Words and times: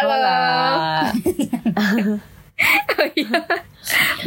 Halo. 0.00 1.12
Oh 3.00 3.08
iya. 3.16 3.40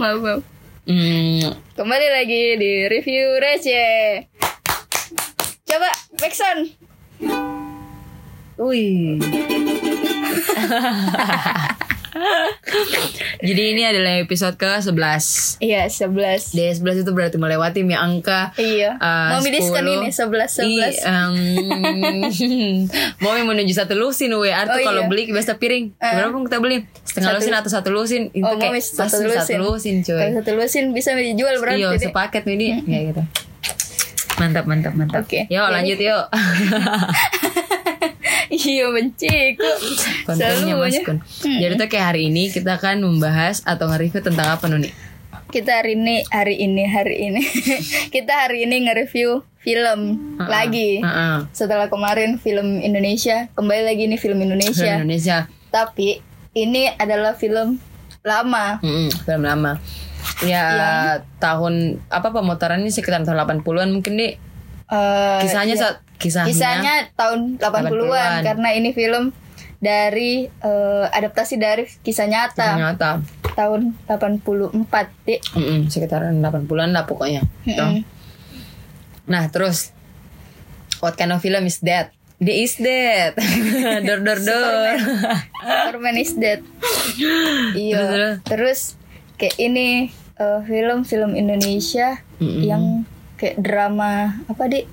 maaf, 0.01 0.17
maaf. 0.25 0.41
Hmm, 0.89 1.53
Kembali 1.77 2.07
lagi 2.09 2.57
di 2.57 2.89
review 2.89 3.37
receh. 3.37 4.25
Coba 5.65 5.89
Backson. 6.17 6.73
wih. 8.57 9.21
Jadi 13.43 13.63
ini 13.69 13.83
adalah 13.83 14.17
episode 14.17 14.55
ke-11 14.55 15.25
Iya, 15.59 15.85
11. 15.85 16.53
Di 16.53 16.63
11 16.71 17.01
itu 17.01 17.11
berarti 17.11 17.35
melewati 17.35 17.81
mi 17.81 17.93
angka 17.93 18.53
Iya. 18.55 18.95
Mau 18.99 19.39
miliskan 19.39 19.81
10. 19.81 19.95
ini 19.95 20.07
11 20.07 20.61
11. 20.61 20.63
I, 20.63 20.77
em, 21.01 21.33
mau 23.23 23.33
menuju 23.35 23.73
satu 23.75 23.93
lusin 23.93 24.31
we 24.33 24.49
Artu 24.49 24.75
Oh, 24.75 24.83
kalau 24.83 25.03
iya. 25.03 25.09
beli 25.09 25.23
biasa 25.27 25.55
piring 25.55 25.93
Berapa 25.95 26.29
pun 26.29 26.43
kita 26.43 26.57
beli 26.57 26.77
Setengah 27.03 27.29
Satu- 27.29 27.39
lusin 27.39 27.53
atau 27.53 27.71
satu 27.71 27.89
lusin 27.89 28.21
Itu 28.29 28.45
Oh, 28.45 28.55
kayak 28.55 28.79
satu 28.79 29.17
lusin. 29.21 29.39
satu 29.39 29.53
lusin 29.59 29.95
cuy 30.01 30.17
Kalau 30.17 30.33
satu 30.37 30.51
lusin 30.53 30.83
bisa 30.91 31.09
dijual 31.13 31.57
berarti. 31.57 31.79
Iya 31.79 31.97
sepaket 31.99 32.43
ini 32.47 32.81
Kayak 32.81 33.03
gitu 33.09 33.23
Mantap 34.35 34.65
mantap 34.65 34.93
mantap 34.93 35.21
Oke. 35.21 35.45
Yuk 35.45 35.59
Jadi- 35.59 35.73
lanjut 35.73 35.99
yuk 35.99 36.23
Iya 38.53 38.85
benci 38.93 39.57
kok. 39.57 39.77
kontennya 40.29 40.77
mas 40.77 40.97
Kun. 41.01 41.17
Jadi 41.41 41.73
tuh 41.73 41.87
kayak 41.89 42.05
hari 42.13 42.29
ini 42.29 42.53
kita 42.53 42.77
akan 42.77 43.01
membahas 43.01 43.65
atau 43.65 43.89
nge-review 43.89 44.21
tentang 44.21 44.53
apa 44.53 44.69
nih? 44.69 44.93
Kita 45.49 45.81
hari 45.81 45.97
ini 45.97 46.21
hari 46.29 46.61
ini 46.61 46.83
hari 46.85 47.15
ini 47.29 47.41
kita 48.15 48.45
hari 48.45 48.69
ini 48.69 48.85
nge-review 48.85 49.41
film 49.63 49.99
lagi. 50.37 51.01
Heeh. 51.01 51.49
Setelah 51.49 51.89
kemarin 51.89 52.37
film 52.37 52.77
Indonesia, 52.83 53.49
kembali 53.57 53.83
lagi 53.89 54.05
nih 54.05 54.19
film 54.21 54.37
Film 54.37 54.49
Indonesia. 54.49 55.01
Indonesia, 55.01 55.37
Tapi 55.73 56.21
ini 56.53 56.89
adalah 56.93 57.33
film 57.33 57.81
lama. 58.21 58.77
Mm-mm, 58.83 59.09
film 59.23 59.43
lama. 59.45 59.81
Ya 60.45 60.65
tahun 61.39 61.99
apa 62.07 62.29
pemutarannya 62.29 62.91
sekitar 62.91 63.25
tahun 63.25 63.39
80-an 63.61 63.89
mungkin 63.89 64.13
nih. 64.19 64.37
Eh, 64.93 65.39
Kisahnya 65.41 65.73
saat 65.79 66.03
kisahnya, 66.23 66.47
kisahnya 66.49 66.95
tahun 67.13 67.39
80-an 67.59 67.91
80-an. 67.91 68.41
karena 68.41 68.69
ini 68.71 68.89
film 68.95 69.35
dari 69.77 70.47
eh, 70.47 71.05
adaptasi 71.11 71.59
dari 71.59 71.83
kisah 71.99 72.31
nyata 72.31 72.79
ternyata 72.79 73.09
tahun 73.53 73.93
84 74.07 74.79
Dik. 75.27 75.41
Mm-mm, 75.53 75.79
sekitaran 75.91 76.39
80-an 76.39 76.89
lah 76.95 77.03
pokoknya. 77.05 77.43
Nah, 79.23 79.43
terus 79.51 79.93
what 80.99 81.13
kind 81.15 81.35
of 81.35 81.43
film 81.43 81.67
is 81.67 81.83
that? 81.83 82.15
Dia 82.41 82.55
is 82.59 82.75
dead. 82.75 83.37
dor 84.07 84.19
dor 84.19 84.39
dor. 84.41 84.95
Superman 85.63 86.17
is 86.23 86.33
dead. 86.35 86.59
iya. 87.77 87.99
Terus, 88.03 88.35
Terus 88.47 88.79
kayak 89.37 89.55
ini 89.61 90.09
eh, 90.35 90.59
film-film 90.65 91.37
Indonesia 91.37 92.19
Mm-mm. 92.41 92.63
yang 92.65 92.83
kayak 93.37 93.59
drama 93.59 94.39
apa 94.47 94.63
di 94.65 94.83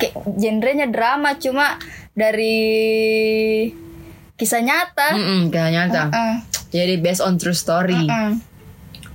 kayak 0.00 0.16
genrenya 0.34 0.88
drama 0.88 1.36
cuma 1.36 1.76
dari 2.16 2.56
kisah 4.34 4.64
nyata. 4.64 5.12
Mm-mm, 5.14 5.52
kayak 5.52 5.70
nyata. 5.70 6.02
Heeh. 6.08 6.34
Jadi 6.72 6.94
based 6.98 7.20
on 7.20 7.36
true 7.36 7.54
story. 7.54 8.08
Heeh. 8.08 8.40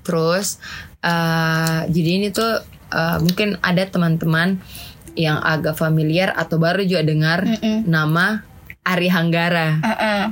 Terus 0.06 0.62
eh 1.02 1.80
jadi 1.90 2.10
ini 2.22 2.28
tuh 2.30 2.62
eh, 2.94 3.18
mungkin 3.20 3.58
ada 3.60 3.84
teman-teman 3.84 4.62
yang 5.16 5.40
agak 5.40 5.80
familiar 5.80 6.30
atau 6.36 6.60
baru 6.60 6.84
juga 6.84 7.02
dengar 7.02 7.42
Mm-mm. 7.42 7.90
nama 7.90 8.46
Ari 8.86 9.10
Hanggara. 9.10 9.82
Heeh. 9.82 10.24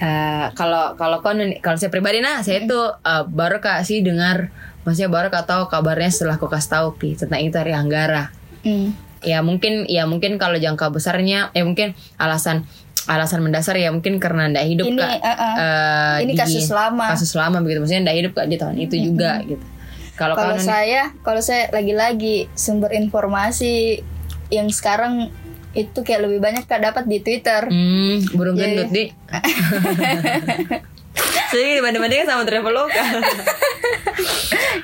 Eh, 0.00 0.46
Kalau 0.56 0.96
kalau 0.96 1.20
kon 1.20 1.40
kalau 1.60 1.76
saya 1.76 1.92
pribadi 1.92 2.20
nah 2.20 2.40
saya 2.40 2.64
tuh 2.64 2.92
eh, 3.00 3.24
baru 3.24 3.60
kasih 3.60 4.04
dengar 4.04 4.52
maksudnya 4.80 5.12
baru 5.12 5.28
kak 5.28 5.44
tahu 5.44 5.68
kabarnya 5.68 6.08
setelah 6.08 6.40
aku 6.40 6.48
kasih 6.48 6.72
tahu 6.72 6.86
Pi, 6.96 7.12
tentang 7.12 7.40
itu 7.40 7.56
Ari 7.56 7.72
Hanggara. 7.76 8.32
Mm. 8.64 8.92
Ya 9.20 9.40
mungkin 9.40 9.84
ya 9.84 10.04
mungkin 10.04 10.36
kalau 10.36 10.56
jangka 10.56 10.88
besarnya 10.88 11.50
ya 11.50 11.62
mungkin 11.62 11.92
alasan 12.16 12.64
alasan 13.04 13.40
mendasar 13.40 13.74
ya 13.74 13.88
mungkin 13.90 14.16
karena 14.16 14.46
ndak 14.46 14.64
hidup 14.66 14.86
Ini, 14.86 14.96
kak 14.96 15.10
uh-uh. 15.18 15.54
eh, 15.56 16.16
Ini 16.24 16.32
di- 16.32 16.38
kasus 16.38 16.68
lama. 16.68 17.06
kasus 17.08 17.32
lama 17.32 17.60
begitu 17.60 17.80
maksudnya 17.80 18.04
ndak 18.06 18.16
hidup 18.16 18.32
kak 18.34 18.46
di 18.46 18.56
tahun 18.56 18.76
itu 18.78 18.96
juga 19.02 19.40
gitu. 19.42 19.64
Kalau 20.14 20.36
Kalau 20.36 20.56
saya, 20.56 21.16
kalau 21.20 21.40
saya 21.40 21.68
lagi-lagi 21.70 22.48
sumber 22.52 22.92
informasi 22.92 24.04
yang 24.48 24.68
sekarang 24.68 25.32
itu 25.72 25.96
kayak 26.00 26.28
lebih 26.28 26.38
banyak 26.38 26.64
kak 26.64 26.82
dapat 26.82 27.04
di 27.06 27.20
Twitter. 27.20 27.64
Hmm, 27.64 28.20
burung 28.30 28.52
Iya, 28.54 28.64
gendut 28.66 28.88
iya. 28.88 28.92
di. 28.92 29.04
Jadi 31.50 31.70
dibanding-bandingkan 31.78 32.26
sama 32.26 32.44
Traveloka. 32.44 33.04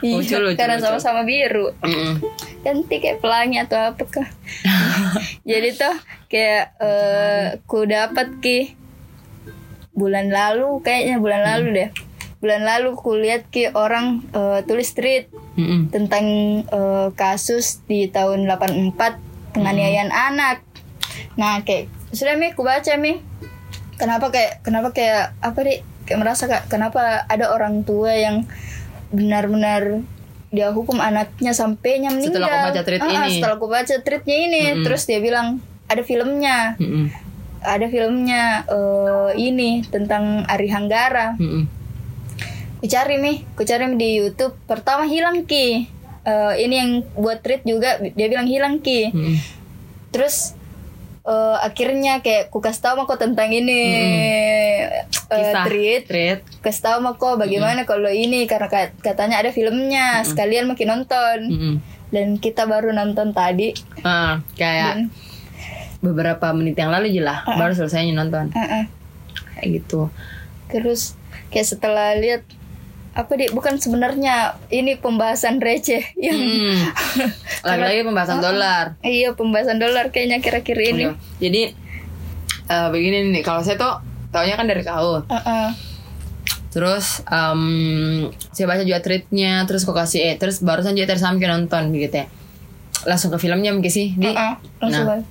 Iya, 0.00 0.12
Lucu, 0.14 0.36
lucu, 0.38 0.56
karena 0.56 0.76
sama-sama 0.78 1.20
biru. 1.22 1.72
Mm-mm. 1.80 2.20
Ganti 2.66 2.98
kayak 2.98 3.22
pelangi 3.22 3.62
atau 3.62 3.94
apa 3.94 4.02
kah? 4.10 4.26
Jadi 5.50 5.78
tuh 5.78 5.94
kayak 6.26 6.74
eh 6.82 7.62
ku 7.62 7.86
dapat 7.86 8.42
ki 8.42 8.74
bulan 9.94 10.34
lalu 10.34 10.82
kayaknya 10.82 11.22
bulan 11.22 11.46
lalu 11.46 11.66
deh. 11.78 11.90
Bulan 12.42 12.66
lalu 12.66 12.98
ku 12.98 13.14
lihat 13.14 13.46
ki 13.54 13.70
orang 13.70 14.26
eh, 14.34 14.66
tulis 14.66 14.90
tweet 14.98 15.30
Mm-mm. 15.54 15.94
tentang 15.94 16.26
eh, 16.66 17.08
kasus 17.14 17.86
di 17.86 18.10
tahun 18.10 18.50
84 18.50 19.54
penganiayaan 19.54 20.10
anak. 20.10 20.66
Nah, 21.38 21.62
kayak 21.62 21.86
sudah 22.10 22.34
mi 22.34 22.50
ku 22.50 22.66
baca 22.66 22.98
mi. 22.98 23.22
Kenapa 23.94 24.34
kayak 24.34 24.66
kenapa 24.66 24.90
kayak 24.90 25.38
apa 25.38 25.58
deh? 25.62 25.80
Kayak 26.02 26.18
merasa 26.18 26.50
kak 26.50 26.66
kenapa 26.66 27.30
ada 27.30 27.54
orang 27.54 27.86
tua 27.86 28.10
yang 28.18 28.42
benar-benar 29.14 30.02
dia 30.54 30.70
hukum 30.70 30.98
anaknya 30.98 31.52
sampainya 31.52 32.10
meninggal. 32.10 32.42
Setelah 32.42 32.50
aku 32.50 32.66
baca 32.70 32.82
tweet 32.86 33.00
Ah, 33.02 33.08
ini. 33.10 33.30
Setelah 33.38 33.56
aku 33.58 33.66
baca 33.66 33.94
tweetnya 34.00 34.36
ini, 34.36 34.62
terus 34.86 35.02
dia 35.04 35.18
bilang 35.18 35.58
ada 35.86 36.02
filmnya, 36.02 36.74
Mm-mm. 36.78 37.06
ada 37.62 37.86
filmnya 37.86 38.66
eh, 38.66 39.30
ini 39.38 39.82
tentang 39.86 40.42
Ari 40.46 40.66
Hanggara 40.70 41.38
Mm-mm. 41.38 41.66
ku 42.76 42.84
cari 42.84 43.16
mi 43.16 43.42
ku 43.56 43.64
cari 43.64 43.88
di 43.96 44.20
YouTube 44.20 44.54
pertama 44.66 45.06
hilang 45.06 45.46
ki 45.46 45.94
Eh, 46.26 46.66
ini 46.66 46.74
yang 46.74 46.90
buat 47.14 47.38
tweet 47.38 47.62
juga 47.62 48.02
dia 48.02 48.26
bilang 48.26 48.50
hilang 48.50 48.82
ki 48.82 49.14
Mm-mm. 49.14 49.38
terus 50.10 50.55
eh, 51.26 51.56
akhirnya 51.60 52.18
kayak 52.18 52.48
ku 52.48 52.58
kasih 52.58 52.82
tahu 52.84 53.04
kok 53.04 53.18
tentang 53.18 53.50
ini. 53.50 53.82
Eh, 53.92 55.04
Kisah. 55.26 55.66
Tweet 55.66 56.06
Treat. 56.06 56.38
kasih 56.60 56.82
tahu 56.84 56.98
kok 57.12 57.34
bagaimana 57.36 57.82
kalau 57.82 58.06
ini? 58.06 58.46
Karena 58.46 58.66
kat- 58.66 58.94
katanya 59.00 59.38
ada 59.38 59.50
filmnya. 59.50 60.22
Sekalian 60.22 60.66
makin 60.66 60.88
nonton. 60.88 61.38
Mm-mm. 61.46 61.74
dan 62.06 62.38
kita 62.38 62.64
baru 62.64 62.94
nonton 62.94 63.34
tadi. 63.34 63.74
Ah, 64.00 64.38
kayak 64.54 64.94
dan 64.94 65.00
beberapa 65.98 66.54
menit 66.54 66.74
yang 66.74 66.88
lalu 66.88 67.10
jelas 67.10 67.42
baru 67.50 67.74
selesai 67.74 68.06
nonton. 68.10 68.54
eh, 68.54 68.62
eh. 68.62 68.84
Kayak 69.52 69.68
gitu. 69.76 70.06
terus 70.66 71.14
kayak 71.48 71.66
setelah 71.68 72.14
lihat 72.14 72.42
apa 73.16 73.32
di 73.32 73.48
bukan 73.48 73.76
sebenarnya 73.76 74.34
ini 74.68 74.94
pembahasan 74.94 75.56
receh 75.56 76.04
yang 76.14 76.36
Hmm. 76.36 76.92
Lagi-lagi 77.66 78.04
pembahasan 78.04 78.38
dolar. 78.38 79.00
Iya 79.00 79.32
pembahasan 79.32 79.76
dolar 79.76 80.12
kayaknya 80.12 80.38
kira-kira 80.38 80.82
ini. 80.86 81.02
Iya. 81.02 81.12
Jadi 81.40 81.62
eh, 82.66 82.88
begini 82.90 83.32
nih, 83.32 83.40
kalau 83.40 83.60
saya 83.60 83.74
tuh 83.74 84.04
taunya 84.28 84.54
kan 84.54 84.64
dari 84.64 84.82
kau. 84.82 85.24
Heeh. 85.24 85.68
Terus 86.68 87.24
em, 87.24 87.62
saya 88.52 88.66
baca 88.66 88.82
juga 88.82 89.00
tweetnya, 89.00 89.64
terus 89.64 89.82
kok 89.82 89.96
kasih 89.96 90.20
eh 90.22 90.36
terus 90.36 90.60
barusan 90.60 90.92
juga 90.92 91.10
tersampai 91.10 91.48
nonton 91.48 91.88
gitu 91.90 92.12
ya. 92.14 92.26
Langsung 93.04 93.30
ke 93.30 93.38
filmnya 93.38 93.72
mungkin 93.72 93.88
sih 93.88 94.12
di. 94.12 94.28
Heeh, 94.28 94.52
langsung 94.78 95.02
Nah. 95.02 95.16
balik. 95.16 95.26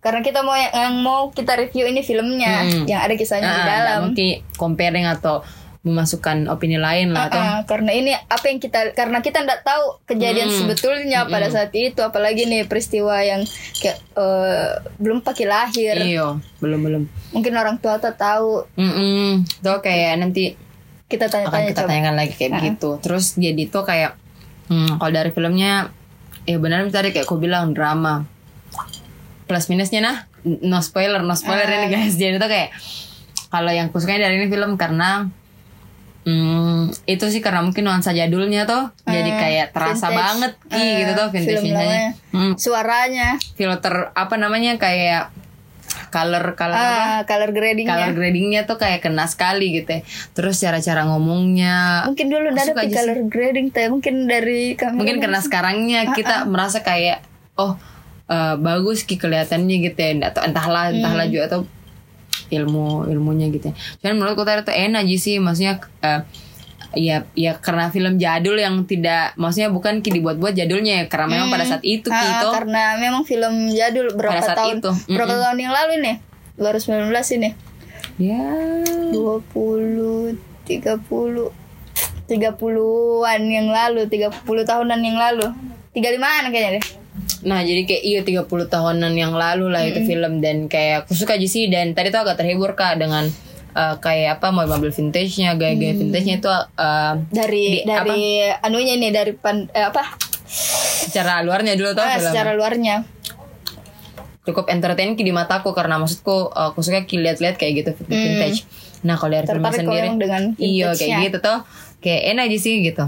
Karena 0.00 0.18
kita 0.18 0.40
mau 0.40 0.56
yang, 0.56 0.72
yang 0.72 0.94
mau 0.98 1.30
kita 1.30 1.54
review 1.54 1.84
ini 1.84 2.00
filmnya 2.00 2.64
Hmm. 2.64 2.84
yang 2.86 3.00
ada 3.00 3.14
kisahnya 3.14 3.46
di 3.46 3.54
Ah, 3.54 3.62
dalam. 3.62 3.84
nggak 3.84 4.00
mungkin 4.08 4.26
comparing 4.56 5.06
atau 5.06 5.44
memasukkan 5.82 6.46
opini 6.46 6.78
lain 6.78 7.10
lah 7.10 7.26
atau 7.26 7.36
Heeh, 7.36 7.60
karena 7.64 7.90
ini 7.90 8.10
apa 8.14 8.44
yang 8.44 8.56
kita 8.56 8.92
karena 8.92 9.18
kita 9.18 9.42
nggak 9.42 9.62
tahu 9.62 9.98
kejadian 10.04 10.46
Hmm. 10.46 10.58
sebetulnya 10.62 11.26
pada 11.26 11.46
saat 11.48 11.70
itu 11.72 11.98
apalagi 11.98 12.46
nih 12.46 12.64
peristiwa 12.64 13.18
yang 13.18 13.42
kayak 13.76 13.98
eh, 14.14 14.70
belum 14.96 15.20
pakai 15.20 15.42
lahir. 15.44 15.98
iyo 15.98 16.38
belum 16.58 16.80
belum 16.80 17.02
Mungkin 17.32 17.52
orang 17.52 17.76
tua 17.76 17.96
tuh 17.96 18.12
tahu. 18.12 18.62
Mm 18.74 19.42
tuh 19.58 19.78
kayak 19.80 20.18
nanti 20.18 20.54
Kita 21.04 21.26
akan 21.26 21.44
tanya-tanya 21.44 21.66
kita 21.66 21.76
coba. 21.76 21.88
tanyakan 21.88 22.14
lagi 22.16 22.34
kayak 22.34 22.52
begitu 22.56 22.90
terus 22.98 23.24
jadi 23.34 23.62
tuh 23.66 23.82
kayak 23.82 24.16
hmm, 24.66 24.96
kalau 24.96 25.12
dari 25.12 25.28
filmnya 25.28 25.90
ya 26.42 26.56
benar 26.56 26.88
tadi 26.88 27.10
kayak 27.10 27.22
aku 27.22 27.36
bilang 27.36 27.70
drama 27.70 28.22
plus 29.44 29.66
minusnya 29.66 30.00
nah 30.00 30.16
no 30.42 30.78
spoiler 30.78 31.20
no 31.20 31.34
spoiler 31.34 31.66
Ah. 31.66 31.76
ini 31.76 31.88
guys 31.88 32.14
jadi 32.14 32.34
tuh 32.36 32.46
kayak 32.46 32.70
kalau 33.46 33.68
yang 33.68 33.90
kusukai 33.90 34.16
dari 34.16 34.36
ini 34.36 34.46
film 34.46 34.74
karena 34.74 35.28
Hmm, 36.22 36.86
itu 37.04 37.26
sih 37.26 37.38
karena 37.38 37.60
mungkin 37.60 37.82
nuansa 37.82 38.10
jadulnya 38.10 38.62
tuh 38.62 38.94
jadi 39.02 39.26
kayak 39.32 39.66
terasa 39.70 40.06
vintage. 40.06 40.16
banget 40.16 40.52
Ih, 40.68 40.78
Eh, 40.78 40.92
gitu 40.96 41.12
tuh 41.12 41.26
vintage 41.28 41.50
film 41.52 41.64
vintage 41.66 41.82
lamanya. 41.82 42.10
hmm, 42.30 42.52
Suaranya. 42.54 43.28
Filter 43.52 43.94
apa 44.12 44.34
namanya 44.36 44.72
kayak 44.76 45.34
color 46.08 46.54
color 46.54 46.72
apa? 46.72 46.94
ah, 46.94 47.20
color 47.24 47.50
gradingnya. 47.50 47.90
Color 47.90 48.12
gradingnya 48.14 48.60
tuh 48.64 48.78
kayak 48.78 49.02
kena 49.02 49.26
sekali 49.26 49.74
gitu 49.74 49.90
ya. 49.90 50.00
terus 50.30 50.56
cara-cara 50.56 51.02
ngomongnya. 51.04 52.06
Mungkin 52.06 52.26
dulu 52.28 52.48
aja 52.50 52.70
color 52.70 53.18
grading 53.26 53.68
teh 53.68 53.88
mungkin 53.88 54.14
dari 54.24 54.72
kamera 54.72 54.94
mungkin 54.94 55.18
karena 55.18 55.40
sekarangnya 55.40 56.14
kita 56.14 56.46
merasa 56.46 56.80
kayak 56.80 57.26
oh 57.56 57.74
eh, 58.26 58.54
bagus 58.56 59.02
ki 59.02 59.18
kelihatannya 59.18 59.76
gitu 59.82 59.98
ya. 59.98 60.30
Atau 60.30 60.46
entahlah 60.46 60.94
entahlah 60.94 61.26
juga 61.26 61.50
atau 61.50 61.60
ilmu 62.52 63.08
ilmunya 63.08 63.48
gitu 63.48 63.72
ya. 63.72 63.74
cuman 64.04 64.14
menurutku 64.20 64.44
tadi 64.44 64.60
tuh 64.62 64.76
enak 64.76 65.08
aja 65.08 65.16
sih 65.16 65.40
maksudnya 65.40 65.80
eh, 66.04 66.20
ya 66.92 67.24
ya 67.32 67.56
karena 67.56 67.88
film 67.88 68.20
jadul 68.20 68.60
yang 68.60 68.84
tidak 68.84 69.32
maksudnya 69.40 69.72
bukan 69.72 70.04
dibuat-buat 70.04 70.52
jadulnya 70.52 71.00
ya 71.00 71.04
karena 71.08 71.26
memang 71.32 71.48
pada 71.48 71.64
saat 71.64 71.80
itu 71.80 72.12
ki 72.12 72.12
Ah, 72.12 72.44
itu 72.44 72.46
karena 72.52 72.82
memang 73.00 73.24
film 73.24 73.72
jadul 73.72 74.12
berapa 74.12 74.36
Pada 74.36 74.44
saat 74.44 74.58
tahun? 74.60 74.76
itu, 74.84 74.90
berapa 75.08 75.32
tahun 75.40 75.56
yang 75.56 75.72
lalu 75.72 75.92
nih? 76.04 76.16
2019 76.60 77.08
ini. 77.40 77.50
Ya. 78.20 78.44
20 79.16 80.36
30 80.68 81.48
30-an 82.28 83.40
yang 83.44 83.68
lalu 83.72 84.04
30 84.08 84.44
tahunan 84.44 85.00
yang 85.00 85.16
lalu. 85.16 85.48
35-an 85.92 86.48
kayaknya 86.48 86.80
deh 86.80 86.84
Nah 87.42 87.60
jadi 87.66 87.82
kayak 87.86 88.02
iya 88.02 88.20
30 88.22 88.46
tahunan 88.70 89.12
yang 89.18 89.34
lalu 89.34 89.70
lah 89.70 89.82
itu 89.82 90.02
film. 90.06 90.38
Dan 90.38 90.70
kayak 90.70 91.06
aku 91.06 91.18
suka 91.18 91.34
aja 91.34 91.48
sih. 91.48 91.66
Dan 91.66 91.94
tadi 91.94 92.14
tuh 92.14 92.22
agak 92.22 92.38
terhibur 92.38 92.78
kak 92.78 92.98
dengan 93.02 93.26
eh, 93.72 93.94
kayak 93.98 94.38
apa 94.38 94.54
mobil-mobil 94.54 94.92
vintage-nya 94.94 95.58
gaya-gaya 95.58 95.94
vintage-nya 95.98 96.36
itu 96.38 96.50
eh, 96.78 97.14
dari 97.34 97.64
Di- 97.82 97.84
dari 97.86 98.22
anunya 98.62 98.94
nih 98.98 99.10
dari 99.10 99.32
pan, 99.34 99.66
eh, 99.74 99.86
apa? 99.90 100.16
Secara 101.08 101.42
luarnya 101.42 101.74
dulu 101.74 101.96
tuh 101.96 102.04
ah, 102.04 102.16
film. 102.20 102.30
secara 102.30 102.50
luarnya. 102.54 103.02
Cukup 104.42 104.66
entertain 104.74 105.14
di 105.14 105.32
mataku 105.34 105.74
karena 105.74 105.98
maksudku 105.98 106.50
eh, 106.54 106.66
aku 106.70 106.80
suka 106.84 107.02
lihat-lihat 107.02 107.58
kayak 107.58 107.72
gitu 107.82 107.90
vintage. 108.06 108.62
Nah 109.02 109.18
kalau 109.18 109.34
dari 109.34 109.46
filmnya 109.50 109.70
kok 109.70 109.80
sendiri 109.82 110.08
iya 110.62 110.86
kayak 110.94 111.18
gitu 111.26 111.38
tuh 111.42 111.58
kayak 111.98 112.22
enak 112.34 112.44
aja 112.50 112.58
sih 112.58 112.74
gitu. 112.86 113.04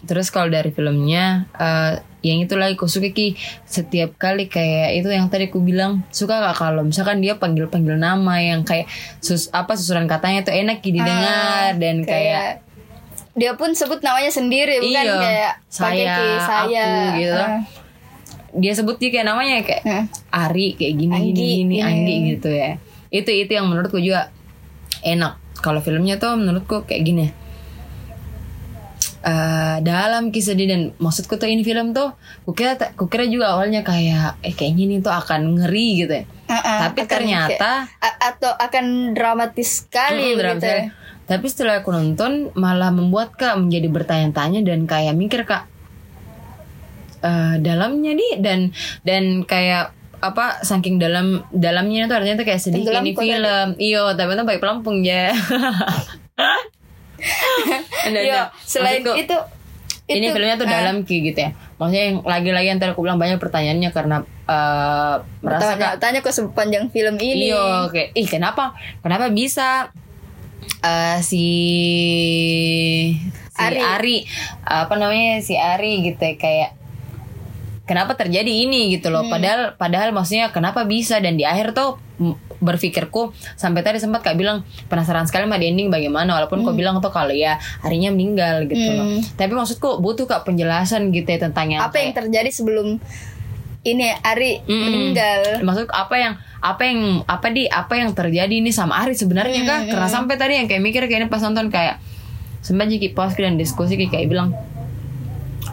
Terus 0.00 0.28
kalau 0.28 0.48
dari 0.48 0.68
filmnya 0.68 1.44
eh, 1.52 2.00
yang 2.20 2.40
itu 2.40 2.52
lagi 2.52 2.76
aku 2.76 2.84
suka 2.84 3.08
ki 3.08 3.32
setiap 3.64 4.12
kali 4.14 4.44
kayak 4.44 4.92
itu 4.94 5.08
yang 5.08 5.26
tadi 5.26 5.48
aku 5.48 5.56
bilang 5.58 6.04
suka 6.08 6.36
gak 6.38 6.52
kalau 6.54 6.84
misalkan 6.84 7.18
dia 7.18 7.36
panggil 7.36 7.64
panggil 7.64 7.96
nama 7.96 8.36
yang 8.36 8.60
kayak 8.60 8.88
sus 9.18 9.48
apa 9.50 9.72
susunan 9.72 10.04
katanya 10.04 10.44
tuh 10.44 10.52
enak 10.52 10.78
ki 10.78 10.92
didengar 10.92 11.80
dan 11.80 12.04
kayak, 12.04 12.60
dia 13.32 13.56
pun 13.56 13.72
sebut 13.72 14.00
namanya 14.00 14.28
sendiri 14.28 14.80
bukan 14.80 15.00
Iya, 15.00 15.16
kayak 15.16 15.52
saya, 15.64 16.12
ki, 16.12 16.28
saya 16.44 16.84
aku 16.84 17.16
gitu. 17.16 17.40
ah. 17.40 17.60
dia 18.52 18.72
sebut 18.74 18.96
dia 18.96 19.10
kayak 19.10 19.26
namanya 19.26 19.54
kayak 19.62 19.82
Hmm. 19.82 20.04
Ari 20.28 20.66
kayak 20.76 20.94
gini 20.98 21.12
Anggi, 21.14 21.30
gini 21.30 21.44
gini 21.56 21.72
gini. 21.72 21.76
Anggi 21.80 22.14
gitu 22.30 22.48
ya 22.50 22.70
itu 23.08 23.30
itu 23.32 23.50
yang 23.50 23.64
menurutku 23.64 23.96
juga 23.96 24.28
enak 25.00 25.34
kalau 25.56 25.80
filmnya 25.80 26.14
tuh 26.16 26.36
menurutku 26.36 26.84
kayak 26.84 27.00
gini 27.02 27.26
eh 29.20 29.76
dalam 29.80 30.28
kisah 30.28 30.56
dia 30.56 30.64
dan 30.66 30.96
maksudku 30.96 31.36
tuh 31.36 31.44
ini 31.44 31.60
film 31.60 31.92
tuh 31.92 32.16
kukira 32.42 32.72
kukira 32.94 33.28
juga 33.28 33.52
awalnya 33.52 33.80
kayak 33.80 34.40
eh 34.40 34.50
kayaknya 34.50 34.82
ini 34.82 34.96
tuh 34.98 35.12
akan 35.12 35.60
ngeri 35.60 35.88
gitu 35.98 36.12
ya 36.14 36.24
Ah, 36.46 36.56
ah, 36.56 36.78
tapi 36.82 37.04
ternyata 37.04 37.84
kayak- 37.86 38.18
atau 38.18 38.50
akan 38.50 38.84
dramatis 39.12 39.84
sekali 39.84 40.34
Mm, 40.34 40.56
sekali. 40.56 40.66
ya. 40.82 40.90
Tapi 41.22 41.46
setelah 41.46 41.78
aku 41.78 41.90
nonton 41.90 42.50
malah 42.54 42.90
membuat 42.90 43.30
kak 43.32 43.54
menjadi 43.54 43.86
bertanya-tanya 43.86 44.64
dan 44.64 44.82
kayak 44.82 45.14
mikir 45.14 45.44
kak 45.44 45.68
eh, 47.20 47.54
dalamnya 47.60 48.12
di 48.12 48.40
dan 48.40 48.72
dan 49.04 49.44
kayak 49.44 49.92
apa 50.18 50.60
saking 50.60 50.96
dalam 50.96 51.44
dalamnya 51.50 52.04
tuh 52.04 52.16
artinya 52.16 52.36
tuh 52.36 52.46
kayak 52.46 52.58
sedih 52.58 52.82
Tenggelam 52.82 53.04
ini 53.04 53.12
film 53.14 53.68
iyo 53.78 54.12
tapi 54.12 54.32
itu 54.32 54.42
baik 54.42 54.60
pelampung 54.60 55.00
ya 55.00 55.32
Ada. 58.06 58.50
selain 58.64 59.00
Maksudku, 59.04 59.20
itu 59.20 59.36
ini 60.10 60.26
itu, 60.26 60.34
filmnya 60.34 60.56
tuh 60.58 60.66
ah, 60.66 60.72
dalam 60.74 60.96
ki 61.06 61.16
gitu 61.30 61.38
ya 61.38 61.50
maksudnya 61.78 62.04
yang 62.10 62.16
lagi-lagi 62.26 62.66
yang 62.74 62.80
tadi 62.82 62.90
aku 62.92 63.02
bilang 63.06 63.20
banyak 63.22 63.38
pertanyaannya 63.38 63.90
karena 63.94 64.16
eh, 64.50 65.14
merasa 65.40 65.78
tanya, 65.78 65.80
kak 65.80 65.94
tanya 66.02 66.20
ke 66.20 66.30
sepanjang 66.34 66.84
film 66.90 67.16
ini 67.16 67.54
Iya, 67.54 67.88
kayak 67.88 68.08
ih 68.18 68.26
kenapa? 68.28 68.74
Kenapa 69.00 69.30
bisa 69.30 69.94
eh, 70.82 71.18
si 71.22 71.46
si 73.30 73.60
Ari. 73.60 73.80
Ari. 73.80 74.16
apa 74.66 74.94
namanya 74.98 75.40
si 75.40 75.54
Ari 75.56 76.04
gitu 76.12 76.20
ya, 76.20 76.34
kayak 76.36 76.70
kenapa 77.88 78.14
terjadi 78.14 78.50
ini 78.50 78.94
gitu 78.94 79.10
loh. 79.10 79.26
Padahal 79.26 79.74
padahal 79.74 80.14
maksudnya 80.14 80.54
kenapa 80.54 80.84
bisa 80.84 81.18
dan 81.18 81.34
di 81.34 81.42
akhir 81.42 81.72
tuh 81.72 81.96
berpikirku 82.60 83.32
sampai 83.56 83.80
tadi 83.80 83.96
sempat 83.96 84.20
kak 84.20 84.36
bilang 84.36 84.62
penasaran 84.86 85.24
sekali 85.24 85.48
sama 85.48 85.56
di 85.56 85.72
ending 85.72 85.88
bagaimana 85.88 86.36
walaupun 86.36 86.60
kau 86.60 86.76
bilang 86.76 87.00
tuh 87.00 87.08
kalau 87.08 87.32
ya 87.32 87.56
harinya 87.80 88.12
meninggal 88.12 88.68
gitu 88.68 88.88
loh. 88.94 89.06
Tapi 89.34 89.52
maksudku 89.52 89.98
butuh 89.98 90.28
kak 90.28 90.44
penjelasan 90.44 91.08
gitu 91.10 91.26
ya 91.26 91.40
tentang 91.40 91.72
yang 91.72 91.80
apa 91.82 91.96
yang 91.98 92.12
kayak- 92.12 92.28
terjadi 92.28 92.50
sebelum 92.52 93.00
ini 93.80 94.12
Ari 94.12 94.60
Mm-mm. 94.60 94.76
meninggal 94.76 95.64
Maksud 95.64 95.88
apa 95.88 96.14
yang 96.20 96.34
apa 96.60 96.82
yang 96.84 97.24
apa 97.24 97.48
di 97.48 97.64
apa 97.64 97.96
yang 97.96 98.12
terjadi 98.12 98.52
ini 98.52 98.68
sama 98.70 99.00
Ari 99.00 99.16
sebenarnya 99.16 99.64
kak? 99.64 99.80
Karena 99.88 100.08
sampai 100.12 100.36
tadi 100.36 100.60
yang 100.60 100.68
kayak 100.68 100.84
mikir 100.84 101.08
kayak 101.08 101.24
ini 101.24 101.28
pas 101.32 101.40
nonton 101.40 101.72
kayak 101.72 101.96
sempat 102.60 102.92
jadi 102.92 103.16
pas 103.16 103.32
dan 103.32 103.56
diskusi 103.56 103.96
kayak, 103.96 104.12
kayak 104.12 104.28
bilang 104.28 104.52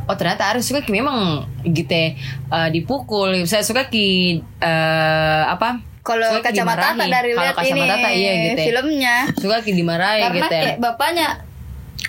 oh 0.07 0.16
ternyata 0.16 0.48
Ari 0.56 0.63
suka 0.63 0.80
ki 0.80 0.95
memang 0.95 1.44
gitu 1.68 1.92
ya, 1.92 2.16
eh, 2.48 2.69
dipukul 2.72 3.44
saya 3.44 3.60
suka 3.60 3.92
ki 3.92 4.39
eh, 4.63 5.44
apa 5.44 5.84
kalau 6.07 6.39
kacamata 6.39 6.95
dari 6.95 7.36
lihat 7.36 7.56
ini 7.59 7.83
kacamata 7.83 8.09
iya 8.15 8.31
gitu 8.48 8.62
ya. 8.63 8.68
filmnya 8.71 9.15
suka 9.36 9.56
ki 9.59 9.71
dimarahi 9.75 10.19
karena 10.24 10.38
gitu 10.39 10.54
ya 10.56 10.62
kayak 10.63 10.77
bapaknya 10.80 11.27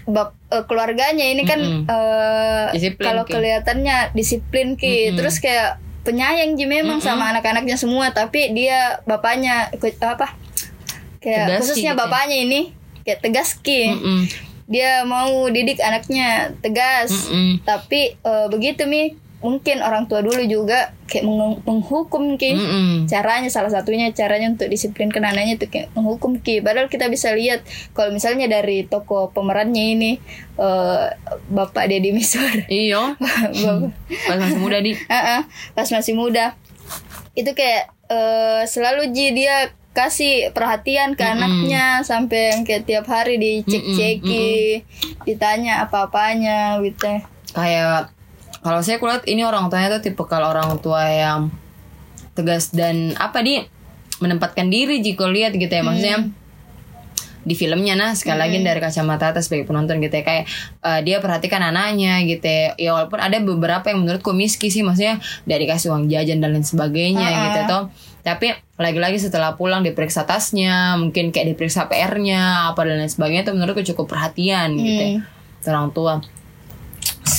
bap, 0.06 0.30
eh, 0.54 0.64
keluarganya 0.70 1.26
ini 1.26 1.42
kan 1.42 1.58
Mm-mm. 1.58 1.82
eh, 1.90 2.66
Disiplin, 2.78 3.06
kalau 3.10 3.22
kelihatannya 3.26 4.14
disiplin 4.14 4.78
ki 4.78 5.10
Mm-mm. 5.12 5.16
terus 5.18 5.42
kayak 5.42 5.82
penyayang 6.06 6.56
ji 6.56 6.64
memang 6.64 7.02
sama 7.02 7.34
anak-anaknya 7.34 7.76
semua 7.76 8.14
tapi 8.14 8.54
dia 8.56 9.02
bapaknya 9.04 9.68
apa 10.00 10.32
kayak 11.20 11.44
Tegas 11.52 11.58
khususnya 11.60 11.92
gitu 11.92 11.98
ya. 11.98 12.02
bapaknya 12.06 12.36
ini 12.38 12.60
kayak 13.02 13.20
tegas 13.20 13.58
ki 13.60 13.82
Mm-mm. 13.92 14.20
dia 14.70 15.02
mau 15.04 15.50
didik 15.50 15.82
anaknya 15.82 16.54
tegas 16.62 17.10
Mm-mm. 17.28 17.66
tapi 17.66 18.14
eh, 18.16 18.46
begitu 18.48 18.86
mi 18.86 19.18
mungkin 19.38 19.78
orang 19.78 20.04
tua 20.04 20.18
dulu 20.18 20.42
juga 20.42 20.90
kayak 21.04 21.22
meng- 21.22 21.62
menghukum 21.62 22.34
ki. 22.34 22.52
Mm-mm. 22.52 22.90
caranya 23.06 23.46
salah 23.46 23.68
satunya 23.68 24.10
caranya 24.10 24.50
untuk 24.50 24.66
disiplinkan 24.66 25.22
anaknya 25.22 25.54
itu 25.54 25.66
kayak 25.66 25.88
menghukum 25.92 26.36
ki. 26.36 26.58
Padahal 26.58 26.86
kita 26.86 27.06
bisa 27.06 27.30
lihat 27.30 27.62
kalau 27.92 28.10
misalnya 28.10 28.46
dari 28.46 28.82
toko 28.82 29.30
pemerannya 29.30 29.84
ini 29.94 30.12
eh, 30.54 31.06
bapak 31.46 31.86
Deddy 31.86 32.10
Miswar. 32.10 32.66
Iya. 32.68 33.14
Bapak- 33.14 33.94
pas 34.26 34.36
masih 34.36 34.58
muda 34.58 34.78
di. 34.78 34.92
Ah, 35.08 35.38
ah, 35.38 35.42
pas 35.72 35.86
masih 35.86 36.12
muda. 36.12 36.58
Itu 37.32 37.54
kayak 37.54 37.94
eh, 38.06 38.62
selalu 38.64 39.12
ji 39.12 39.30
dia 39.32 39.70
kasih 39.88 40.50
perhatian 40.50 41.14
ke 41.14 41.24
anaknya 41.24 42.02
sampai 42.02 42.52
yang 42.52 42.62
kayak 42.62 42.86
tiap 42.86 43.06
hari 43.06 43.34
dicek-ceki 43.36 44.82
ditanya 45.24 45.82
apa-apanya 45.84 46.78
gitu. 46.80 47.18
Kayak 47.50 48.10
kalau 48.62 48.80
saya 48.82 48.98
kulihat 48.98 49.24
ini 49.30 49.46
orang 49.46 49.70
tuanya 49.70 49.98
tuh 49.98 50.02
tipe 50.02 50.22
kalau 50.26 50.50
orang 50.50 50.78
tua 50.82 51.06
yang 51.06 51.40
tegas 52.34 52.70
dan 52.70 53.14
apa 53.18 53.42
di 53.42 53.62
menempatkan 54.18 54.70
diri 54.70 55.02
jika 55.02 55.26
lihat 55.26 55.54
gitu 55.54 55.70
ya. 55.70 55.82
Maksudnya 55.82 56.18
di 57.48 57.54
filmnya 57.56 57.96
nah 57.96 58.12
sekali 58.12 58.36
lagi 58.44 58.60
dari 58.60 58.76
kacamata 58.76 59.32
atas 59.32 59.48
sebagai 59.48 59.66
penonton 59.66 60.02
gitu 60.02 60.14
ya. 60.20 60.24
Kayak 60.26 60.44
eh, 60.82 61.00
dia 61.06 61.16
perhatikan 61.22 61.62
anaknya 61.62 62.22
gitu 62.26 62.46
ya. 62.46 62.74
Ya 62.78 62.90
walaupun 62.94 63.18
ada 63.18 63.38
beberapa 63.42 63.90
yang 63.90 64.02
menurutku 64.06 64.34
miski 64.34 64.70
sih 64.70 64.82
maksudnya 64.82 65.22
dari 65.46 65.66
kasih 65.66 65.94
uang 65.94 66.10
jajan 66.10 66.42
dan 66.42 66.54
lain 66.54 66.66
sebagainya 66.66 67.26
gitu 67.50 67.60
toh. 67.70 67.84
Tapi 68.26 68.52
lagi-lagi 68.76 69.18
setelah 69.22 69.56
pulang 69.56 69.80
diperiksa 69.86 70.26
tasnya 70.28 70.98
mungkin 71.00 71.30
kayak 71.34 71.54
diperiksa 71.54 71.88
PR-nya 71.88 72.70
apa 72.74 72.84
dan 72.84 73.00
lain 73.00 73.10
sebagainya 73.10 73.48
itu 73.48 73.52
menurutku 73.54 73.82
cukup 73.94 74.14
perhatian 74.14 74.76
gitu 74.76 75.02
ya 75.02 75.12
orang 75.66 75.90
tua 75.90 76.22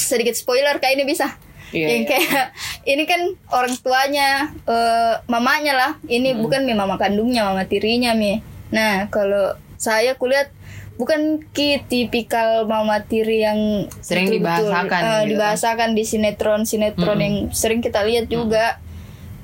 sedikit 0.09 0.33
spoiler 0.33 0.81
kayak 0.81 0.97
ini 0.97 1.05
bisa? 1.05 1.37
Iya, 1.69 1.85
yang 1.85 2.01
iya. 2.01 2.09
kayak 2.09 2.45
ini 2.89 3.03
kan 3.05 3.21
orang 3.53 3.77
tuanya 3.77 4.49
eh, 4.65 5.13
mamanya 5.29 5.73
lah. 5.77 5.91
Ini 6.03 6.33
Hmm. 6.33 6.41
bukan 6.41 6.65
mi 6.65 6.73
mama 6.73 6.97
kandungnya 6.97 7.45
mama 7.45 7.61
tirinya 7.63 8.17
mi. 8.17 8.41
Nah 8.73 9.05
kalau 9.13 9.53
saya 9.77 10.17
kulihat 10.17 10.49
bukan 10.97 11.39
ki 11.53 11.85
tipikal 11.85 12.65
mama 12.65 12.99
tiri 12.99 13.45
yang 13.45 13.85
Sering 14.01 14.33
betul-betul, 14.33 14.65
dibahasakan 14.65 14.99
eh, 14.99 15.13
gitu. 15.13 15.29
dibahasakan 15.31 15.89
di 15.93 16.03
sinetron 16.03 16.61
sinetron 16.65 17.19
yang 17.21 17.35
sering 17.53 17.79
kita 17.79 18.01
lihat 18.01 18.25
juga. 18.27 18.81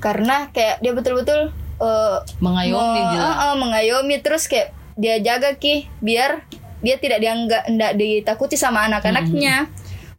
Karena 0.02 0.50
kayak 0.50 0.82
dia 0.82 0.92
betul-betul 0.92 1.54
eh, 1.78 2.18
mengayomi 2.42 3.02
me- 3.06 3.22
eh, 3.22 3.36
eh, 3.46 3.56
mengayomi. 3.56 4.16
Terus 4.20 4.50
kayak 4.50 4.74
dia 4.98 5.22
jaga 5.22 5.54
ki 5.54 5.86
biar 6.02 6.42
dia 6.82 6.98
tidak 6.98 7.22
dianggap 7.22 7.70
tidak 7.70 7.94
ditakuti 7.98 8.56
sama 8.56 8.86
anak-anaknya 8.86 9.70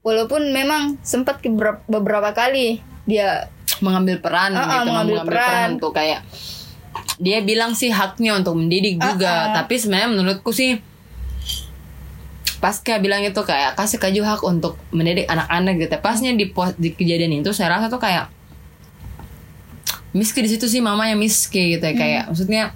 walaupun 0.06 0.54
memang 0.54 1.02
sempat 1.02 1.42
beberapa 1.90 2.30
kali 2.30 2.78
dia 3.10 3.50
mengambil 3.82 4.22
peran 4.22 4.54
Ah, 4.54 4.62
ah, 4.62 4.66
gitu 4.78 4.86
mengambil 4.94 5.18
peran. 5.26 5.68
untuk 5.74 5.90
kayak 5.90 6.22
dia 7.18 7.42
bilang 7.42 7.74
sih 7.74 7.90
haknya 7.90 8.38
untuk 8.38 8.54
mendidik 8.54 9.02
juga 9.02 9.26
Ah, 9.26 9.42
ah. 9.50 9.52
tapi 9.58 9.74
sebenarnya 9.76 10.14
menurutku 10.14 10.54
sih 10.54 10.78
pas 12.56 12.72
kayak 12.72 13.02
bilang 13.04 13.20
itu 13.20 13.36
kayak 13.36 13.76
kasih 13.76 14.00
kaju 14.00 14.20
hak 14.24 14.40
untuk 14.42 14.74
mendidik 14.88 15.28
anak-anak 15.28 15.76
gitu 15.76 15.96
pasnya 16.00 16.32
di 16.32 16.48
di 16.78 16.88
kejadian 16.94 17.42
itu 17.42 17.52
saya 17.52 17.76
rasa 17.76 17.92
tuh 17.92 18.00
kayak 18.00 18.32
miski 20.16 20.40
di 20.40 20.48
situ 20.48 20.64
sih 20.64 20.80
mama 20.80 21.04
yang 21.04 21.20
miski 21.20 21.76
gitu 21.76 21.84
ya 21.84 21.92
kayak 21.92 22.22
maksudnya 22.32 22.72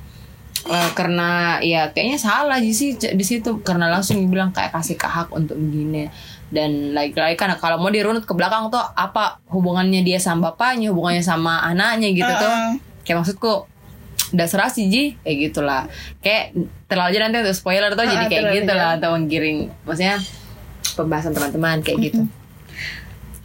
eh, 0.69 0.91
karena 0.93 1.57
ya 1.65 1.89
kayaknya 1.97 2.19
salah 2.21 2.61
sih 2.61 2.93
di 2.93 3.25
situ 3.25 3.65
karena 3.65 3.89
langsung 3.89 4.21
bilang 4.29 4.53
kayak 4.53 4.77
kasih 4.77 5.01
ke 5.01 5.09
hak 5.09 5.33
untuk 5.33 5.57
begini 5.57 6.13
dan 6.51 6.93
lagi-lagi 6.93 7.39
kan 7.39 7.55
kalau 7.63 7.79
mau 7.79 7.95
dirunut 7.95 8.27
ke 8.27 8.35
belakang 8.35 8.75
tuh 8.75 8.83
apa 8.83 9.39
hubungannya 9.55 10.03
dia 10.03 10.19
sama 10.19 10.51
bapaknya 10.51 10.91
hubungannya 10.91 11.23
sama 11.23 11.63
anaknya 11.63 12.11
gitu 12.11 12.27
tuh. 12.29 12.53
Kayak 13.07 13.17
maksudku 13.23 13.53
udah 14.35 14.47
serasi 14.51 14.91
ji. 14.91 15.05
Kayak 15.23 15.37
gitulah. 15.51 15.83
Kayak 16.19 16.59
terlalu 16.91 17.15
aja 17.15 17.19
nanti 17.23 17.37
untuk 17.47 17.57
spoiler 17.57 17.91
tuh 17.95 18.03
jadi 18.03 18.27
kayak 18.27 18.45
gitu 18.63 18.73
lah 18.75 18.99
atau 18.99 19.15
menggiring 19.15 19.71
maksudnya 19.87 20.19
pembahasan 20.99 21.33
teman-teman 21.39 21.87
kayak 21.87 21.99
gitu. 22.11 22.23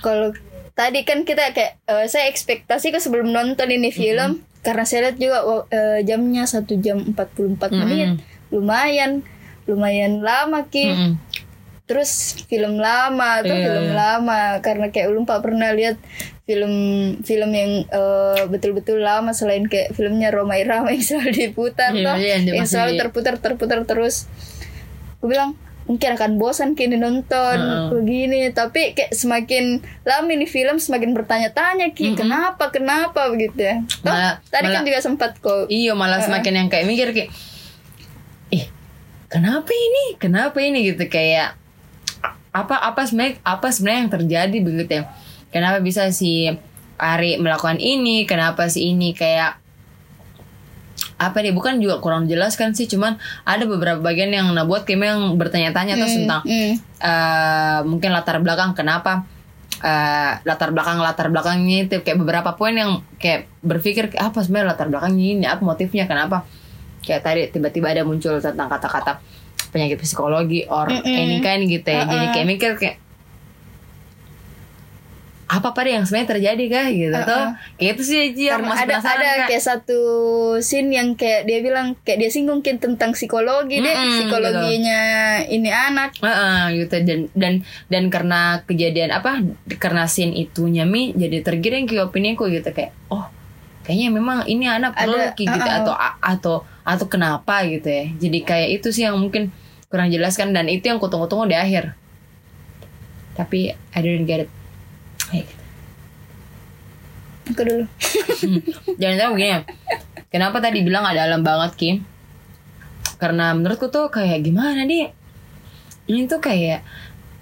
Kalau 0.02 0.34
tadi 0.74 1.06
kan 1.06 1.22
kita 1.24 1.54
kayak 1.54 1.78
eh, 1.86 2.06
saya 2.10 2.26
ekspektasi 2.30 2.90
ke 2.90 2.98
sebelum 2.98 3.30
nonton 3.30 3.70
ini 3.70 3.94
film 3.94 4.42
karena 4.66 4.82
saya 4.82 5.10
lihat 5.10 5.18
juga 5.22 5.46
eh, 5.70 6.02
jamnya 6.02 6.50
satu 6.50 6.74
jam 6.82 7.06
44 7.14 7.70
menit. 7.70 8.18
Lumayan 8.50 9.22
lumayan 9.66 10.22
lama 10.22 10.70
ki. 10.70 10.86
Mm-mm. 10.90 11.12
Terus 11.86 12.12
film 12.46 12.76
lama 12.76 13.40
tuh 13.40 13.52
Iya, 13.52 13.64
film 13.64 13.88
lama. 13.92 14.58
Karena 14.60 14.90
kayak 14.90 15.08
ulun 15.08 15.24
pak 15.24 15.40
pernah 15.40 15.70
lihat 15.70 16.02
film 16.44 16.74
film 17.22 17.52
yang 17.52 17.72
eh, 17.86 18.42
betul-betul 18.46 19.00
lama 19.00 19.32
selain 19.32 19.64
kayak 19.64 19.92
filmnya 19.92 20.30
Roma 20.30 20.56
Irama 20.56 20.90
yang 20.90 21.06
selalu 21.12 21.32
diputar 21.46 21.92
Iya, 21.92 22.04
tuh 22.04 22.16
iya, 22.18 22.36
yang 22.54 22.66
selalu 22.66 22.98
terputar 22.98 23.38
terputar 23.38 23.82
terus. 23.84 24.26
Aku 25.16 25.28
bilang 25.28 25.54
mungkin 25.86 26.18
akan 26.18 26.32
bosan 26.36 26.74
kini 26.74 26.98
nonton 26.98 27.30
Heeh. 27.56 27.90
begini 27.92 28.50
tapi 28.50 28.98
kayak 28.98 29.14
semakin 29.14 29.78
lama 30.02 30.26
ini 30.28 30.46
film 30.46 30.76
semakin 30.76 31.14
bertanya-tanya 31.14 31.94
ki 31.94 32.14
kenapa 32.16 32.70
kenapa? 32.70 33.30
Begitu 33.30 33.62
ya. 33.62 33.76
Toh, 34.02 34.10
Malah- 34.10 34.42
tadi 34.44 34.66
kan 34.66 34.82
malah- 34.82 34.88
juga 34.88 35.00
sempat 35.00 35.38
kok. 35.38 35.70
Iya 35.70 35.94
malah 35.94 36.18
semakin 36.20 36.54
yang 36.58 36.68
kayak 36.68 36.86
mikir 36.86 37.14
kayak 37.14 37.30
ih 38.50 38.66
kenapa 39.28 39.70
ini? 39.70 40.18
Kenapa 40.18 40.58
ini? 40.58 40.82
Gitu 40.84 41.06
kayak 41.06 41.54
apa 42.56 42.80
apa 42.80 43.04
sebenarnya 43.04 43.44
apa 43.44 43.68
sebenarnya 43.68 44.00
yang 44.08 44.14
terjadi 44.16 44.58
begitu 44.64 44.92
ya? 44.96 45.04
Kenapa 45.52 45.84
bisa 45.84 46.08
si 46.16 46.48
Ari 46.96 47.36
melakukan 47.36 47.84
ini? 47.84 48.24
Kenapa 48.24 48.72
si 48.72 48.96
ini 48.96 49.12
kayak 49.12 49.60
apa 51.16 51.40
nih 51.40 51.56
bukan 51.56 51.80
juga 51.80 52.04
kurang 52.04 52.28
jelas 52.28 52.60
kan 52.60 52.76
sih 52.76 52.92
cuman 52.92 53.16
ada 53.48 53.64
beberapa 53.64 54.04
bagian 54.04 54.36
yang 54.36 54.52
nah 54.52 54.68
buat 54.68 54.84
kayak 54.84 55.00
yang 55.00 55.40
bertanya-tanya 55.40 55.96
terus 55.96 56.12
tentang 56.16 56.44
Hmm. 56.44 56.76
eh, 56.80 57.80
mungkin 57.88 58.12
latar 58.12 58.44
belakang 58.44 58.76
kenapa 58.76 59.24
eh, 59.80 60.32
latar 60.44 60.76
belakang 60.76 61.00
latar 61.00 61.32
belakangnya 61.32 61.88
itu 61.88 62.04
kayak 62.04 62.20
beberapa 62.20 62.56
poin 62.60 62.76
yang 62.76 63.00
kayak 63.16 63.48
berpikir 63.64 64.12
apa 64.20 64.44
sebenarnya 64.44 64.76
latar 64.76 64.88
belakangnya 64.92 65.26
ini 65.40 65.46
apa 65.48 65.62
motifnya 65.64 66.04
kenapa? 66.04 66.44
Kayak 67.00 67.22
tadi 67.24 67.42
tiba-tiba 67.48 67.92
ada 67.96 68.04
muncul 68.04 68.40
tentang 68.40 68.68
kata-kata 68.68 69.20
penyakit 69.76 70.00
psikologi 70.00 70.64
or 70.72 70.88
ini 71.04 71.44
kan 71.44 71.60
gitu 71.68 71.84
ya. 71.84 72.08
Jadi 72.08 72.26
kayak 72.32 72.48
mikir 72.48 72.72
kayak 72.80 73.04
apa 75.46 75.78
pada 75.78 75.90
yang 75.94 76.04
sebenarnya 76.10 76.30
terjadi 76.36 76.66
kah? 76.74 76.88
gitu 76.90 77.18
tuh. 77.22 77.46
Kayak 77.78 77.92
itu 77.94 78.02
sih 78.02 78.22
yang 78.34 78.66
karena 78.66 78.70
masih 78.74 78.86
ada 78.90 78.96
ada 78.98 79.30
Kak. 79.30 79.48
kayak 79.54 79.64
satu 79.64 80.02
scene 80.58 80.90
yang 80.90 81.14
kayak 81.14 81.46
dia 81.46 81.62
bilang 81.62 81.94
kayak 82.02 82.18
dia 82.18 82.30
singgung 82.34 82.66
mungkin 82.66 82.82
tentang 82.82 83.14
psikologi 83.14 83.78
deh 83.78 83.94
Mm-mm, 83.94 84.26
psikologinya 84.26 85.02
ini 85.46 85.70
anak. 85.70 86.18
Heeh, 86.18 86.82
gitu. 86.82 86.96
Dan 87.06 87.20
dan 87.38 87.54
dan 87.92 88.04
karena 88.10 88.66
kejadian 88.66 89.14
apa 89.14 89.44
karena 89.78 90.10
scene 90.10 90.34
itunya 90.34 90.82
mi 90.88 91.14
jadi 91.14 91.46
tergiring 91.46 91.86
ke 91.86 91.94
opini 92.02 92.34
ku 92.34 92.50
gitu. 92.50 92.74
Kayak 92.74 92.98
oh 93.14 93.30
kayaknya 93.86 94.18
memang 94.18 94.50
ini 94.50 94.66
anak 94.66 94.98
perlu 94.98 95.14
Ada, 95.14 95.38
gitu. 95.38 95.54
uh-uh. 95.54 95.78
atau 95.78 95.94
atau 96.26 96.56
atau 96.82 97.06
kenapa 97.06 97.62
gitu 97.70 97.86
ya. 97.86 98.10
Jadi 98.18 98.40
kayak 98.42 98.70
itu 98.82 98.90
sih 98.90 99.06
yang 99.06 99.22
mungkin 99.22 99.54
kurang 99.96 100.12
jelaskan 100.12 100.52
dan 100.52 100.68
itu 100.68 100.84
yang 100.86 101.00
kutunggu-tunggu 101.00 101.48
di 101.48 101.56
akhir 101.56 101.96
tapi 103.34 103.72
I 103.72 104.00
didn't 104.00 104.28
get 104.28 104.44
it 104.44 104.52
Kayak 105.26 105.48
gitu. 105.48 105.64
aku 107.46 107.62
dulu 107.64 107.84
Jangan 108.96 109.16
tahu 109.18 109.30
begini 109.34 109.50
ya. 109.50 109.60
Kenapa 110.28 110.58
tadi 110.60 110.82
bilang 110.82 111.02
ada 111.02 111.24
alam 111.24 111.42
banget 111.42 111.72
Ki? 111.76 111.90
Karena 113.16 113.54
menurutku 113.54 113.88
tuh 113.88 114.10
kayak 114.10 114.42
gimana 114.42 114.84
nih? 114.84 115.10
Ini 116.06 116.28
tuh 116.28 116.38
kayak 116.38 116.84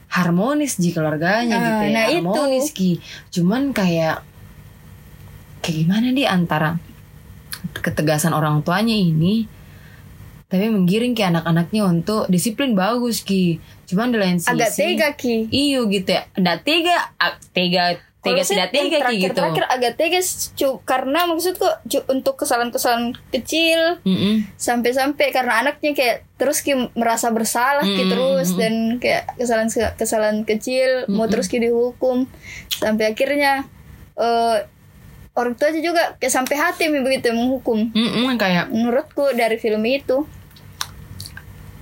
harmonis 0.07 0.77
di 0.77 0.93
keluarganya 0.93 1.55
Ah, 1.55 1.63
gitu 1.65 1.83
ya. 1.83 1.91
nah 1.91 2.05
itu. 2.07 2.15
harmonis 2.21 2.67
Ki. 2.71 3.01
Cuman 3.31 3.71
kayak 3.71 4.21
kayak 5.59 5.75
gimana 5.83 6.11
nih 6.11 6.27
antara 6.27 6.77
ketegasan 7.73 8.31
orang 8.31 8.61
tuanya 8.61 8.93
ini 8.93 9.47
tapi 10.53 10.69
menggiring 10.69 11.17
ke 11.17 11.25
anak-anaknya 11.25 11.81
untuk 11.89 12.29
disiplin 12.29 12.77
bagus 12.77 13.25
Ki. 13.25 13.57
Cuman 13.89 14.13
di 14.13 14.21
lain 14.21 14.37
sisi 14.37 14.53
agak 14.53 14.69
tega 14.77 15.09
ki. 15.17 15.49
Iyo 15.49 15.89
gitu 15.89 16.13
ya. 16.13 16.29
Nggak 16.37 16.57
tega, 16.61 17.09
tega, 17.57 17.97
tega 18.21 18.41
saya 18.45 18.69
tidak 18.69 18.69
tega 18.69 18.77
yang 18.77 18.85
Ki 18.85 18.93
gitu. 18.93 19.01
terakhir-terakhir 19.33 19.65
agak 19.65 19.93
tega 19.97 20.19
cu, 20.53 20.69
karena 20.85 21.19
maksudku 21.25 21.67
cu, 21.89 21.99
untuk 22.05 22.37
kesalahan-kesalahan 22.37 23.17
kecil 23.33 23.97
sampai-sampai 24.61 25.33
karena 25.33 25.65
anaknya 25.65 25.97
kayak 25.97 26.21
terus 26.37 26.61
ki 26.61 26.93
merasa 26.93 27.33
bersalah 27.33 27.81
ki 27.81 28.05
Mm, 28.05 28.11
terus 28.13 28.47
mm, 28.53 28.57
dan 28.61 28.73
kayak 29.01 29.23
kesalahan 29.33 29.69
kesalahan 29.97 30.37
kecil 30.45 31.09
mau 31.09 31.25
terus 31.25 31.49
ki 31.49 31.65
dihukum. 31.65 32.29
Sampai 32.69 33.09
akhirnya 33.09 33.65
eh 34.21 34.69
orang 35.33 35.57
tua 35.57 35.73
juga 35.73 36.13
kayak 36.21 36.29
sampai 36.29 36.55
hati 36.61 36.93
begitu 36.93 37.33
menghukum. 37.33 37.89
Mm-mm, 37.89 38.37
kayak 38.37 38.69
menurutku 38.69 39.33
dari 39.33 39.57
film 39.57 39.81
itu 39.89 40.29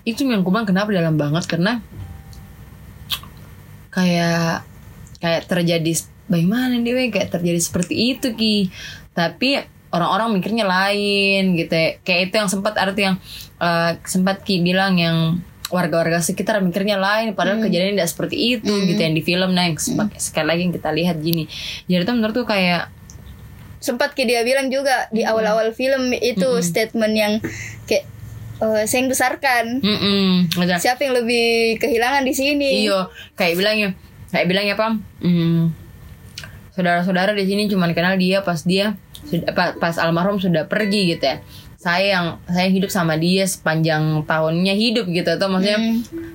itu 0.07 0.25
yang 0.25 0.41
kubang 0.41 0.65
kenapa 0.65 0.89
dalam 0.89 1.15
banget? 1.17 1.45
Karena 1.45 1.81
kayak 3.91 4.65
kayak 5.21 5.41
terjadi 5.45 5.91
bagaimana 6.31 6.79
nih 6.79 6.93
weh 6.95 7.09
kayak 7.13 7.29
terjadi 7.29 7.59
seperti 7.61 8.17
itu 8.17 8.33
ki. 8.33 8.57
Tapi 9.13 9.61
orang-orang 9.91 10.39
mikirnya 10.39 10.63
lain 10.63 11.59
gitu 11.59 11.73
ya. 11.75 11.99
kayak 12.01 12.31
itu 12.31 12.35
yang 12.39 12.49
sempat 12.49 12.79
arti 12.79 13.11
yang 13.11 13.19
eh, 13.59 13.91
sempat 14.07 14.41
ki 14.47 14.63
bilang 14.63 14.95
yang 14.97 15.17
warga-warga 15.71 16.19
sekitar 16.19 16.59
mikirnya 16.59 16.99
lain 16.99 17.31
padahal 17.31 17.63
kejadian 17.63 17.95
tidak 17.95 18.11
seperti 18.11 18.59
itu 18.59 18.73
gitu 18.91 18.99
yang 18.99 19.15
di 19.15 19.23
film. 19.23 19.55
Nah 19.55 19.71
yang 19.71 19.79
sep- 19.79 20.19
sekali 20.19 20.47
lagi 20.47 20.61
yang 20.67 20.73
kita 20.75 20.89
lihat 20.91 21.17
gini. 21.23 21.47
Jadi 21.87 22.03
itu 22.03 22.11
menurutku 22.11 22.43
kayak 22.43 22.91
sempat 23.81 24.13
ki 24.13 24.29
dia 24.29 24.45
bilang 24.45 24.69
juga 24.69 25.09
di 25.09 25.25
awal-awal 25.25 25.73
film 25.73 26.13
itu 26.13 26.59
statement 26.61 27.15
yang 27.17 27.33
kayak 27.89 28.05
eh, 28.61 28.83
saya 28.85 28.99
yang 29.01 29.09
besarkan 29.09 29.65
mm 29.81 29.97
-mm, 29.97 30.29
siapa 30.77 31.01
yang 31.01 31.17
lebih 31.17 31.75
kehilangan 31.81 32.21
di 32.21 32.33
sini 32.33 32.85
Iya, 32.85 33.09
kayak 33.33 33.57
bilangnya, 33.57 33.89
kayak 34.29 34.45
bilangnya 34.47 34.73
apa? 34.77 34.87
Hmm, 35.19 35.73
saudara-saudara 36.71 37.35
di 37.35 37.45
sini 37.45 37.67
cuma 37.67 37.89
kenal 37.91 38.15
dia 38.15 38.41
pas 38.41 38.61
dia 38.63 38.95
sudah 39.27 39.53
pas 39.77 39.95
almarhum 39.97 40.39
sudah 40.39 40.65
pergi 40.65 41.13
gitu 41.13 41.25
ya. 41.25 41.37
Saya 41.81 42.05
yang 42.13 42.25
saya 42.45 42.69
hidup 42.69 42.93
sama 42.93 43.17
dia 43.17 43.41
sepanjang 43.41 44.21
tahunnya 44.29 44.77
hidup 44.77 45.09
gitu 45.09 45.25
atau 45.33 45.49
maksudnya 45.49 45.81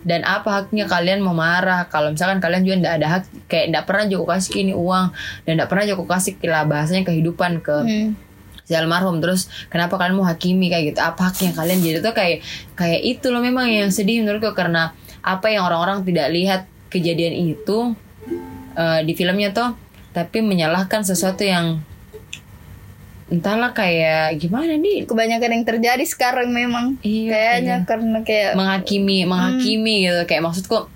dan 0.02 0.26
apa 0.26 0.50
haknya 0.50 0.90
kalian 0.90 1.22
mau 1.22 1.38
marah 1.38 1.86
kalau 1.86 2.10
misalkan 2.10 2.42
kalian 2.42 2.66
juga 2.66 2.76
tidak 2.82 2.94
ada 2.98 3.06
hak 3.06 3.22
kayak 3.46 3.66
tidak 3.70 3.84
pernah 3.86 4.04
juga 4.10 4.24
kasih 4.34 4.66
ini 4.66 4.74
uang 4.74 5.06
dan 5.46 5.52
tidak 5.54 5.68
pernah 5.70 5.84
juga 5.86 6.02
kasih 6.18 6.34
lah 6.50 6.66
bahasanya 6.66 7.06
kehidupan 7.06 7.62
ke 7.62 7.76
Hmm. 7.78 8.25
Si 8.66 8.74
almarhum. 8.74 9.22
Terus 9.22 9.46
kenapa 9.70 9.94
kalian 9.96 10.18
mau 10.18 10.26
hakimi 10.26 10.66
kayak 10.68 10.84
gitu? 10.92 11.00
Apa 11.00 11.30
haknya 11.30 11.54
kalian? 11.54 11.78
Jadi 11.80 11.98
tuh 12.02 12.12
kayak 12.12 12.42
kayak 12.74 13.00
itu 13.06 13.26
loh 13.30 13.40
memang 13.40 13.70
yang 13.70 13.88
sedih 13.94 14.26
menurutku. 14.26 14.52
Karena 14.52 14.90
apa 15.22 15.46
yang 15.48 15.64
orang-orang 15.64 16.02
tidak 16.02 16.28
lihat 16.34 16.60
kejadian 16.90 17.54
itu 17.56 17.94
eh, 18.74 19.00
di 19.06 19.12
filmnya 19.14 19.54
tuh 19.54 19.78
tapi 20.10 20.42
menyalahkan 20.42 21.04
sesuatu 21.06 21.44
yang 21.46 21.78
entahlah 23.26 23.74
kayak 23.74 24.38
gimana 24.38 24.74
nih? 24.78 25.06
Kebanyakan 25.06 25.50
yang 25.60 25.64
terjadi 25.66 26.04
sekarang 26.06 26.50
memang. 26.50 26.98
Iya, 27.02 27.30
kayaknya 27.30 27.76
karena 27.86 28.18
kayak 28.22 28.52
menghakimi 28.58 29.26
menghakimi 29.26 29.94
gitu. 30.10 30.22
Kayak 30.26 30.42
maksudku 30.46 30.95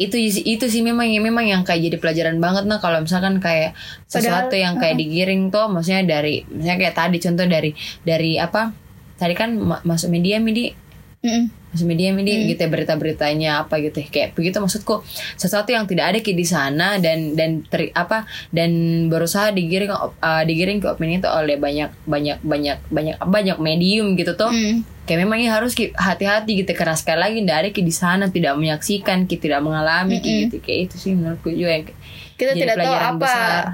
itu 0.00 0.16
itu 0.48 0.64
sih 0.64 0.80
memang 0.80 1.12
memang 1.20 1.44
yang 1.44 1.60
kayak 1.60 1.92
jadi 1.92 1.96
pelajaran 2.00 2.40
banget 2.40 2.64
nah 2.64 2.80
kalau 2.80 3.04
misalkan 3.04 3.36
kayak 3.36 3.76
sesuatu 4.08 4.48
Padahal, 4.48 4.64
yang 4.64 4.74
kayak 4.80 4.96
digiring 4.96 5.52
tuh 5.52 5.68
maksudnya 5.68 6.08
dari 6.08 6.40
misalnya 6.48 6.88
kayak 6.88 6.96
tadi 6.96 7.16
contoh 7.20 7.44
dari 7.44 7.70
dari 8.00 8.40
apa 8.40 8.72
tadi 9.20 9.34
kan 9.36 9.52
ma- 9.60 9.84
masuk 9.84 10.08
media 10.08 10.40
midi 10.40 10.72
Mm-mm. 11.20 11.52
Mass 11.70 11.84
media 11.84 12.10
media 12.16 12.32
gitu 12.48 12.64
ya, 12.64 12.72
berita-beritanya 12.72 13.50
apa 13.62 13.76
gitu 13.78 14.00
ya. 14.00 14.08
kayak 14.08 14.28
begitu 14.32 14.56
maksudku 14.56 15.04
sesuatu 15.36 15.68
yang 15.68 15.84
tidak 15.84 16.16
ada 16.16 16.18
ki 16.24 16.32
di 16.32 16.48
sana 16.48 16.96
dan 16.96 17.36
dan 17.36 17.60
ter, 17.68 17.92
apa 17.92 18.24
dan 18.50 18.72
berusaha 19.12 19.52
digiring 19.52 19.92
uh, 19.92 20.42
digiring 20.48 20.80
ke 20.80 20.88
opini 20.88 21.20
itu 21.20 21.28
oleh 21.28 21.60
banyak 21.60 21.92
banyak 22.08 22.40
banyak 22.40 22.80
banyak 22.88 23.16
banyak 23.20 23.58
medium 23.60 24.16
gitu 24.16 24.32
tuh 24.34 24.48
Hmm. 24.48 24.80
Kayak 25.10 25.20
memang 25.20 25.36
ini 25.36 25.50
harus 25.50 25.74
ki- 25.74 25.90
hati-hati 25.90 26.54
gitu 26.56 26.70
karena 26.70 26.94
sekali 26.94 27.18
lagi 27.18 27.36
tidak 27.40 27.56
ada 27.56 27.68
ki 27.68 27.82
di 27.82 27.90
sana 27.92 28.24
tidak 28.26 28.54
menyaksikan 28.54 29.26
ki 29.26 29.36
tidak 29.36 29.58
mengalami 29.58 30.16
ki 30.16 30.30
gitu. 30.46 30.56
Kayak 30.60 30.80
itu 30.86 30.94
sih 30.96 31.12
menurutku 31.12 31.50
juga 31.50 31.74
yang 31.74 31.84
kita 32.32 32.52
tidak 32.54 32.76
tahu 32.78 32.94
apa 32.94 33.32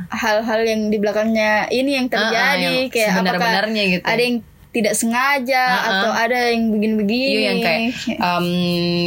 hal-hal 0.09 0.61
yang 0.65 0.89
di 0.89 0.97
belakangnya 0.97 1.69
ini 1.69 1.91
yang 1.95 2.09
terjadi 2.09 2.33
Ah, 2.35 2.51
ah, 2.51 2.57
yang 2.57 2.89
kayak 2.89 3.05
apakah 3.07 3.21
sebenar-benarnya 3.21 3.83
gitu. 3.93 4.05
ada 4.05 4.23
yang 4.23 4.37
tidak 4.69 4.93
sengaja 4.93 5.63
Ah, 5.63 5.73
ah. 5.73 5.89
atau 5.91 6.11
ada 6.13 6.39
yang 6.51 6.69
begini-begini. 6.69 7.25
Iya 7.27 7.41
yang 7.43 7.59
kayak 7.59 7.81
um, 8.19 8.49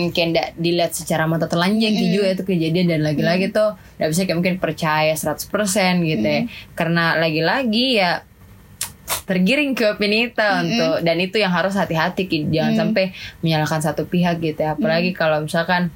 kayak 0.09 0.27
ndak 0.29 0.47
dilihat 0.55 0.91
secara 0.91 1.23
mata 1.25 1.45
telanjang 1.45 1.91
gitu 1.91 2.09
juga 2.15 2.33
itu 2.33 2.43
kejadian. 2.43 2.87
Dan 2.87 3.01
lagi-lagi 3.03 3.49
tuh 3.49 3.73
nggak 3.95 4.09
bisa 4.09 4.21
kayak 4.23 4.37
mungkin 4.37 4.55
percaya 4.57 5.13
100% 5.13 5.45
gitu 6.03 6.25
ya. 6.25 6.41
Karena 6.73 7.13
lagi-lagi 7.15 7.85
ya 7.95 8.25
tergiring 9.25 9.73
ke 9.73 9.93
opini 9.93 10.29
itu 10.29 10.41
untuk 10.41 11.01
dan 11.01 11.17
itu 11.17 11.37
yang 11.37 11.49
harus 11.49 11.73
hati-hati 11.73 12.25
jangan 12.49 12.73
sampai 12.75 13.13
menyalahkan 13.41 13.81
satu 13.81 14.05
pihak 14.05 14.37
gitu 14.39 14.59
ya. 14.59 14.73
Apalagi 14.73 15.13
kalau 15.13 15.41
misalkan 15.41 15.89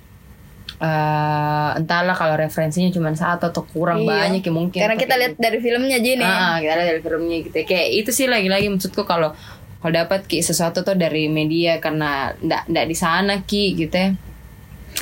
eh 0.84 1.70
entahlah 1.80 2.12
kalau 2.12 2.36
referensinya 2.36 2.92
cuma 2.92 3.14
satu 3.14 3.48
atau 3.48 3.64
kurang 3.64 4.04
Iya. 4.04 4.10
banyak 4.10 4.42
ya 4.44 4.52
mungkin 4.52 4.80
karena 4.84 4.98
kita 4.98 5.16
lihat 5.16 5.34
dari 5.38 5.58
filmnya 5.62 5.96
aja 6.02 6.12
nih 6.18 6.26
Ah, 6.28 6.36
ah, 6.36 6.56
kita 6.60 6.74
lihat 6.76 6.88
dari 6.90 7.02
filmnya 7.02 7.38
gitu. 7.40 7.58
Kayak 7.64 7.88
itu 7.94 8.10
sih 8.12 8.26
lagi-lagi 8.28 8.68
maksudku 8.68 9.06
kalau 9.06 9.32
kalau 9.80 9.94
dapat 9.94 10.26
ki 10.26 10.44
sesuatu 10.44 10.82
tuh 10.82 10.96
dari 10.96 11.30
media 11.30 11.78
karena 11.78 12.34
ndak 12.42 12.68
ndak 12.68 12.86
di 12.90 12.96
sana 12.98 13.44
ki 13.46 13.64
gitu 13.80 13.96
ya. 13.96 14.10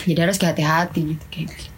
Jadi 0.06 0.20
harus 0.22 0.38
hati-hati 0.38 1.02
gitu 1.16 1.26
kayak 1.30 1.48
gitu. 1.50 1.71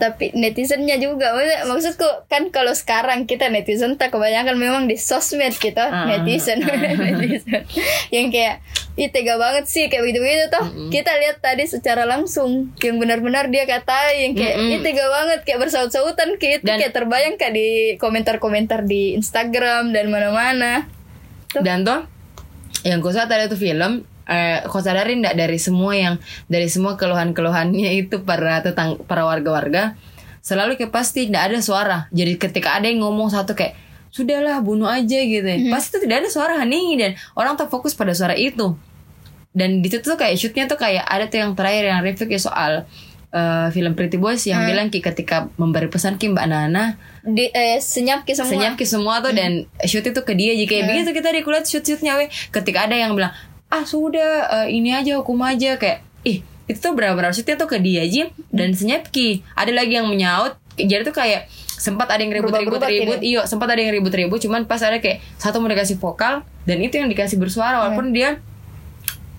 Tapi 0.00 0.32
netizennya 0.32 0.96
juga. 0.96 1.30
Maksud- 1.30 1.68
maksudku 1.68 2.08
kan 2.26 2.48
kalau 2.48 2.72
sekarang 2.72 3.22
kita 3.22 3.46
netizen 3.46 3.94
tak 3.94 4.10
kebanyakan 4.10 4.56
memang 4.56 4.82
di 4.84 4.96
sosmed 4.96 5.52
kita 5.52 5.84
Ah, 5.84 6.08
netizen. 6.08 6.64
Netizen. 7.04 7.68
Yang 8.08 8.26
kayak 8.30 8.56
Ih 8.96 9.08
tega 9.08 9.36
banget 9.36 9.64
sih 9.64 9.86
kayak 9.86 10.02
begitu-begitu 10.02 10.50
toh. 10.50 10.64
Kita 10.88 11.14
lihat 11.14 11.38
tadi 11.38 11.64
secara 11.64 12.04
langsung 12.04 12.74
yang 12.78 12.96
benar-benar 12.96 13.46
dia 13.46 13.64
kata 13.64 14.12
yang 14.14 14.34
kayak 14.34 14.56
Mm-mm. 14.56 14.72
Ih 14.72 14.80
tega 14.82 15.06
banget 15.06 15.40
kayak 15.42 15.60
bersaut-sautan 15.60 16.34
kayak 16.34 16.54
itu 16.58 16.66
Dan- 16.66 16.80
kayak 16.80 16.92
terbayang 16.92 17.34
kayak 17.34 17.54
di 17.54 17.68
komentar-komentar 17.96 18.82
di 18.82 19.14
Instagram 19.14 19.90
dan 19.90 20.08
mana-mana. 20.08 20.88
Dan 21.54 21.82
tuh 21.82 22.08
yang 22.82 22.98
kusah 22.98 23.24
tadi 23.24 23.44
tuh 23.46 23.56
film 23.56 24.04
eh 24.30 24.62
kau 24.70 24.78
sadarin 24.78 25.26
ndak 25.26 25.34
dari 25.34 25.58
semua 25.58 25.92
yang 25.98 26.14
dari 26.46 26.70
semua 26.70 26.94
keluhan-keluhannya 26.94 27.90
itu 27.98 28.22
para 28.22 28.62
tetang 28.62 29.02
para 29.02 29.26
warga-warga? 29.26 29.98
Selalu 30.40 30.78
kayak 30.78 30.94
pasti 30.94 31.26
ndak 31.26 31.50
ada 31.50 31.58
suara. 31.58 31.98
Jadi 32.14 32.38
ketika 32.38 32.78
ada 32.78 32.86
yang 32.86 33.02
ngomong 33.02 33.28
satu 33.34 33.58
kayak 33.58 33.74
sudahlah 34.14 34.62
bunuh 34.62 34.86
aja 34.86 35.18
gitu 35.18 35.42
ya. 35.42 35.58
Pasti 35.74 35.98
tuh 35.98 36.06
tidak 36.06 36.26
ada 36.26 36.28
suara 36.30 36.62
hening 36.62 36.98
dan 36.98 37.10
orang 37.34 37.58
tuh 37.58 37.66
fokus 37.66 37.98
pada 37.98 38.14
suara 38.14 38.38
itu. 38.38 38.78
Dan 39.50 39.82
di 39.82 39.90
situ 39.90 40.06
tuh 40.06 40.14
kayak 40.14 40.38
shootnya 40.38 40.70
tuh 40.70 40.78
kayak 40.78 41.02
ada 41.02 41.26
tuh 41.26 41.42
yang 41.42 41.58
terakhir 41.58 41.90
yang 41.90 42.00
review 42.06 42.30
kayak 42.30 42.42
soal 42.42 42.86
eh, 43.34 43.66
film 43.74 43.98
Pretty 43.98 44.14
Boys 44.14 44.46
yang 44.46 44.62
bilang 44.62 44.94
ki 44.94 45.02
ketika 45.02 45.50
memberi 45.58 45.90
pesan 45.90 46.22
ki 46.22 46.30
Mbak 46.30 46.46
Nana. 46.46 46.94
Di 47.26 47.50
eh, 47.50 47.82
senyap 47.82 48.22
ke 48.22 48.38
semua. 48.38 48.50
Senyap 48.50 48.74
ke 48.78 48.86
semua 48.86 49.18
tuh 49.18 49.34
dan 49.34 49.66
shoot 49.86 50.06
itu 50.06 50.22
ke 50.22 50.32
dia. 50.38 50.54
Jika 50.54 50.86
begitu 50.86 51.10
kita 51.10 51.34
di 51.34 51.42
kuliah 51.42 51.66
shoot 51.66 51.82
shootnya 51.82 52.14
weh. 52.14 52.30
Ketika 52.54 52.86
ada 52.86 52.94
yang 52.94 53.18
bilang 53.18 53.34
ah 53.70 53.86
sudah 53.86 54.66
eh, 54.66 54.68
ini 54.76 54.90
aja 54.92 55.16
hukum 55.22 55.40
aja. 55.46 55.78
Kayak 55.78 56.02
ih 56.26 56.42
itu 56.66 56.78
tuh 56.78 56.92
berapa 56.94 57.14
berapa 57.14 57.32
shootnya 57.34 57.56
tuh 57.56 57.70
ke 57.70 57.78
dia 57.78 58.04
Jim? 58.06 58.28
Dan 58.50 58.74
senyap 58.74 59.08
ki. 59.08 59.46
Ada 59.54 59.72
lagi 59.72 59.96
yang 59.96 60.10
menyaut. 60.10 60.58
Jadi 60.76 61.02
tuh 61.06 61.14
kayak 61.14 61.46
sempat 61.80 62.12
ada 62.12 62.20
yang 62.20 62.36
ribut-ribut 62.36 62.76
Berubah-berubah 62.76 62.90
ribut. 62.92 63.20
Iyo 63.24 63.40
sempat 63.48 63.72
ada 63.72 63.80
yang 63.80 63.96
ribut-ribut. 63.96 64.38
Cuman 64.42 64.68
pas 64.68 64.82
ada 64.84 65.00
kayak 65.00 65.24
satu 65.40 65.62
mau 65.62 65.70
dikasih 65.70 65.96
vokal 65.96 66.44
dan 66.68 66.78
itu 66.84 67.00
yang 67.00 67.08
dikasih 67.08 67.40
bersuara. 67.40 67.80
Walaupun 67.80 68.12
dia 68.12 68.38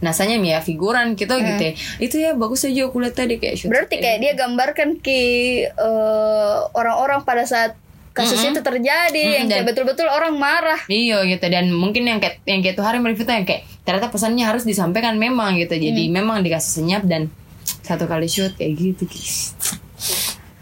nasanya 0.02 0.42
ya 0.42 0.58
figuran 0.66 1.14
gitu 1.14 1.30
gitu 1.38 1.62
ya. 1.62 1.74
itu 2.02 2.16
ya 2.18 2.34
bagus 2.34 2.66
aja 2.66 2.90
aku 2.90 2.98
lihat 3.06 3.14
tadi 3.14 3.38
kayak 3.38 3.54
shoot. 3.54 3.70
Berarti 3.70 4.02
kayak 4.02 4.18
dia 4.18 4.34
gambarkan 4.34 4.98
ki 4.98 5.22
eh, 5.70 6.58
orang-orang 6.74 7.22
pada 7.22 7.46
saat 7.46 7.78
kasus 8.12 8.44
itu 8.44 8.60
terjadi 8.60 9.22
yang 9.22 9.48
kayak 9.48 9.64
dan- 9.64 9.68
betul-betul 9.72 10.10
orang 10.10 10.36
marah. 10.36 10.82
Iya 10.90 11.24
gitu. 11.30 11.46
Dan 11.48 11.72
mungkin 11.72 12.10
yang 12.10 12.18
kayak 12.18 12.42
yang 12.50 12.66
kayak 12.66 12.76
tuh 12.76 12.84
hari 12.84 12.98
tuh 13.00 13.30
yang 13.30 13.46
kayak 13.48 13.64
ternyata 13.82 14.14
pesannya 14.14 14.46
harus 14.46 14.64
disampaikan 14.64 15.18
memang 15.18 15.58
gitu 15.58 15.74
jadi 15.74 16.04
memang 16.08 16.46
dikasih 16.46 16.82
senyap 16.82 17.04
dan 17.06 17.34
satu 17.82 18.06
kali 18.06 18.30
shoot 18.30 18.54
kayak 18.56 18.78
gitu 18.78 19.04
guys 19.10 19.58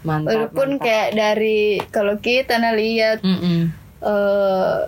mantap 0.00 0.32
Walaupun 0.32 0.80
mantap. 0.80 0.84
kayak 0.88 1.08
dari 1.12 1.60
kalau 1.92 2.16
kita 2.16 2.56
nah 2.56 2.72
lihat 2.72 3.20
Mm-mm. 3.20 3.68
eh 4.00 4.78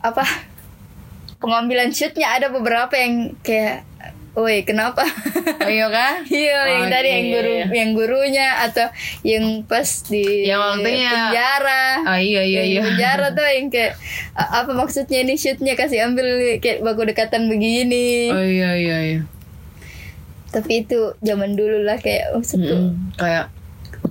apa 0.00 0.24
pengambilan 1.40 1.92
shootnya 1.92 2.36
ada 2.36 2.52
beberapa 2.52 2.92
yang 2.96 3.36
kayak 3.40 3.88
Woi, 4.40 4.64
kenapa? 4.64 5.04
oh 5.60 5.68
iya 5.68 5.86
kan 5.86 6.24
Iya, 6.32 6.58
yang 6.66 6.84
Oke. 6.84 6.90
tadi 6.90 7.08
yang 7.08 7.26
guru 7.30 7.52
yang 7.70 7.90
gurunya 7.92 8.48
atau 8.62 8.86
yang 9.22 9.44
pas 9.62 9.84
di 10.02 10.44
Yang 10.44 10.60
waktunya- 10.62 11.12
penjara. 11.28 11.84
oh 12.06 12.18
iya 12.18 12.42
iya 12.42 12.60
Yang 12.60 12.66
iya 12.66 12.80
penjara 12.82 13.26
tuh 13.30 13.44
yang 13.46 13.66
kayak 13.68 13.94
apa 14.32 14.70
maksudnya 14.70 15.18
ini 15.20 15.34
shootnya 15.34 15.74
kasih 15.74 16.04
ambil 16.04 16.26
kayak 16.56 16.80
baku 16.80 17.04
dekatan 17.04 17.46
begini. 17.46 18.28
oh 18.28 18.40
iya 18.40 18.70
iya 18.74 18.98
iya 19.06 19.20
Tapi 20.48 20.82
itu 20.82 21.14
zaman 21.18 21.52
dulu 21.52 21.80
lah 21.80 21.96
kayak 21.96 22.32
maksudku 22.32 22.66
Mm-mm. 22.66 23.14
kayak 23.14 23.52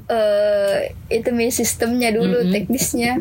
eh 0.07 0.77
itu 1.09 1.29
mi 1.29 1.49
sistemnya 1.49 2.09
dulu 2.09 2.39
Mm-mm. 2.39 2.53
teknisnya. 2.53 3.19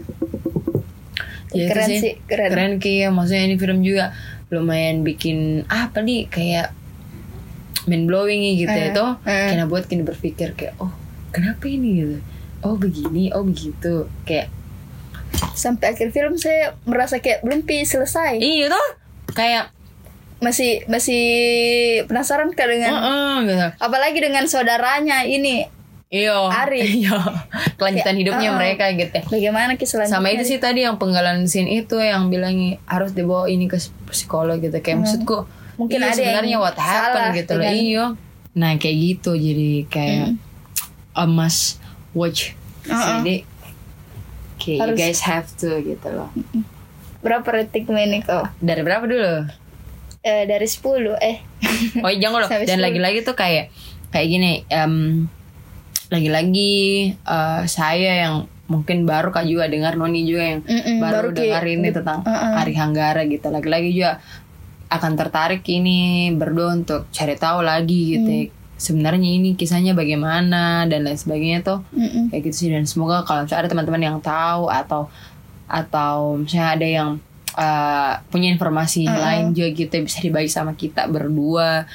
ya 1.49 1.65
keren 1.67 1.89
sih, 1.91 2.21
keren. 2.23 2.49
keren 2.49 2.73
Ki, 2.77 3.01
ya 3.01 3.09
maksudnya 3.09 3.43
ini 3.43 3.57
film 3.57 3.81
juga 3.81 4.13
lumayan 4.49 5.01
bikin 5.01 5.65
apa 5.67 5.99
nih 5.99 6.25
kayak 6.27 6.77
mind 7.89 8.05
blowing 8.05 8.45
gitu 8.55 8.69
Eh, 8.69 8.79
ya 8.79 8.87
itu 8.93 9.07
eh. 9.25 9.49
karena 9.51 9.65
buat 9.65 9.85
kini 9.85 10.05
berpikir 10.05 10.53
kayak 10.53 10.77
oh 10.79 10.93
kenapa 11.29 11.65
ini 11.65 11.89
gitu 11.99 12.17
oh 12.61 12.77
begini 12.77 13.33
oh 13.33 13.43
begitu 13.43 14.07
kayak 14.23 14.53
Sampai 15.53 15.93
akhir 15.93 16.11
film 16.11 16.35
saya 16.35 16.73
merasa 16.83 17.19
kayak 17.19 17.45
belum 17.45 17.63
pi 17.63 17.83
selesai. 17.83 18.39
iya 18.39 18.69
tuh 18.69 18.87
kayak 19.33 19.71
Masih 20.39 20.87
masih 20.87 21.25
penasaran 22.07 22.55
kan 22.55 22.71
dengan 22.71 22.95
Heeh, 22.95 23.35
gitu. 23.45 23.67
apalagi 23.77 24.19
dengan 24.19 24.47
saudaranya 24.47 25.27
ini 25.27 25.67
Iya. 26.09 26.49
Ari. 26.49 26.81
Iya. 27.05 27.21
Kelanjutan 27.77 28.17
hidupnya 28.17 28.49
uh-uh. 28.49 28.59
mereka 28.59 28.89
gitu. 28.95 29.19
bagaimana 29.29 29.77
ki 29.77 29.85
selanjutnya. 29.85 30.17
Sama 30.17 30.33
itu 30.33 30.45
sih 30.47 30.57
tadi 30.57 30.81
yang 30.81 30.97
penggalan 30.97 31.45
scene 31.45 31.69
itu 31.69 32.01
yang 32.01 32.33
bilang 32.33 32.57
harus 32.87 33.13
dibawa 33.13 33.45
ini 33.45 33.69
ke 33.69 33.77
psikolog 34.09 34.57
gitu. 34.57 34.73
Kayak 34.79 35.05
maksudku 35.05 35.45
Mungkin 35.79 35.99
iya, 36.03 36.11
ada 36.11 36.19
yang 36.19 36.19
sebenarnya 36.19 36.57
what 36.59 36.77
happened 36.77 37.15
salah 37.15 37.39
gitu 37.39 37.53
loh. 37.55 37.65
Iya. 37.65 38.05
Nah, 38.59 38.71
kayak 38.77 38.97
gitu 38.99 39.31
jadi 39.39 39.71
kayak 39.87 40.27
a 41.15 41.25
must 41.25 41.79
watch. 42.13 42.59
Uh-uh. 42.85 43.23
Jadi 43.23 43.47
kayak 44.59 44.79
you 44.91 44.95
guys 44.99 45.23
have 45.23 45.47
to 45.55 45.79
gitu 45.81 46.09
loh. 46.11 46.29
berapa 47.19 47.47
rating 47.47 47.87
ini 47.91 48.23
kau? 48.23 48.47
Dari 48.59 48.83
berapa 48.83 49.07
dulu? 49.07 49.47
Eh, 50.23 50.45
dari 50.51 50.67
10 50.67 51.15
eh 51.23 51.37
Oh 52.05 52.11
jangan 52.11 52.47
loh. 52.47 52.51
Dan 52.51 52.79
10. 52.83 52.87
lagi-lagi 52.91 53.19
tuh 53.23 53.39
kayak 53.39 53.71
kayak 54.11 54.27
gini. 54.27 54.67
em, 54.67 55.27
lagi-lagi 56.09 56.75
eh, 57.15 57.63
saya 57.71 58.27
yang 58.27 58.35
mungkin 58.69 59.09
baru 59.09 59.33
kak 59.33 59.49
juga 59.49 59.65
dengar 59.65 59.97
Noni 59.97 60.29
juga 60.29 60.45
yang 60.45 60.61
Mm-mm, 60.61 61.01
baru, 61.01 61.33
baru 61.33 61.37
dengar 61.37 61.65
ini 61.65 61.89
tentang 61.89 62.21
Uh-uh. 62.21 62.53
Hari 62.59 62.75
Hanggara 62.77 63.23
gitu. 63.25 63.49
Lagi-lagi 63.49 63.91
juga 63.97 64.21
akan 64.89 65.13
tertarik 65.21 65.65
ini 65.69 66.33
berdua 66.33 66.73
untuk 66.73 67.09
cari 67.13 67.37
tahu 67.37 67.61
lagi 67.61 68.17
gitu. 68.17 68.29
Mm. 68.29 68.39
ya. 68.41 68.45
Sebenarnya 68.79 69.31
ini 69.35 69.59
kisahnya 69.59 69.93
bagaimana 69.93 70.87
dan 70.87 71.03
lain 71.03 71.19
sebagainya 71.19 71.67
tuh 71.67 71.83
Mm-mm. 71.91 72.31
kayak 72.31 72.47
gitu 72.47 72.57
sih 72.57 72.69
dan 72.71 72.87
semoga 72.87 73.27
kalau 73.27 73.43
misalnya 73.43 73.67
ada 73.67 73.71
teman-teman 73.75 74.03
yang 74.07 74.19
tahu 74.23 74.71
atau 74.71 75.11
atau 75.67 76.39
misalnya 76.39 76.69
ada 76.79 76.87
yang 76.87 77.11
uh, 77.59 78.23
punya 78.31 78.55
informasi 78.55 79.11
lain 79.11 79.51
juga 79.51 79.69
gitu 79.75 79.95
bisa 79.99 80.23
dibagi 80.23 80.47
sama 80.47 80.79
kita 80.79 81.11
berdua 81.11 81.91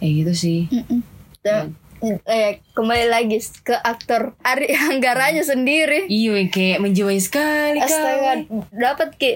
kayak 0.00 0.12
gitu 0.24 0.32
sih 0.32 0.60
Mm-mm. 0.72 1.04
Dan, 1.44 1.76
eh, 2.04 2.60
kembali 2.72 3.06
lagi 3.08 3.40
ke 3.62 3.72
aktor 3.72 4.36
Ari 4.42 4.68
Anggaranya 4.72 5.42
sendiri. 5.42 6.04
yang 6.08 6.48
kayak 6.52 6.82
menjiwai 6.82 7.18
sekali 7.18 7.80
Astaga, 7.80 8.44
dapat 8.72 9.16
ki 9.16 9.30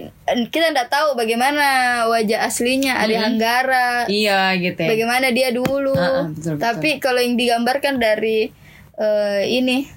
kita 0.52 0.72
nggak 0.72 0.90
tahu 0.92 1.16
bagaimana 1.16 1.64
wajah 2.06 2.44
aslinya 2.44 3.00
Ari 3.00 3.16
Anggara, 3.16 4.04
iya 4.06 4.52
gitu 4.56 4.76
ya. 4.76 4.88
Bagaimana 4.92 5.32
dia 5.32 5.48
dulu. 5.50 5.96
Ah, 5.96 6.24
ah, 6.24 6.26
betul, 6.28 6.56
betul. 6.56 6.62
Tapi 6.62 6.90
kalau 7.00 7.20
yang 7.22 7.34
digambarkan 7.40 7.96
dari 7.96 8.52
eh, 9.00 9.42
ini 9.48 9.88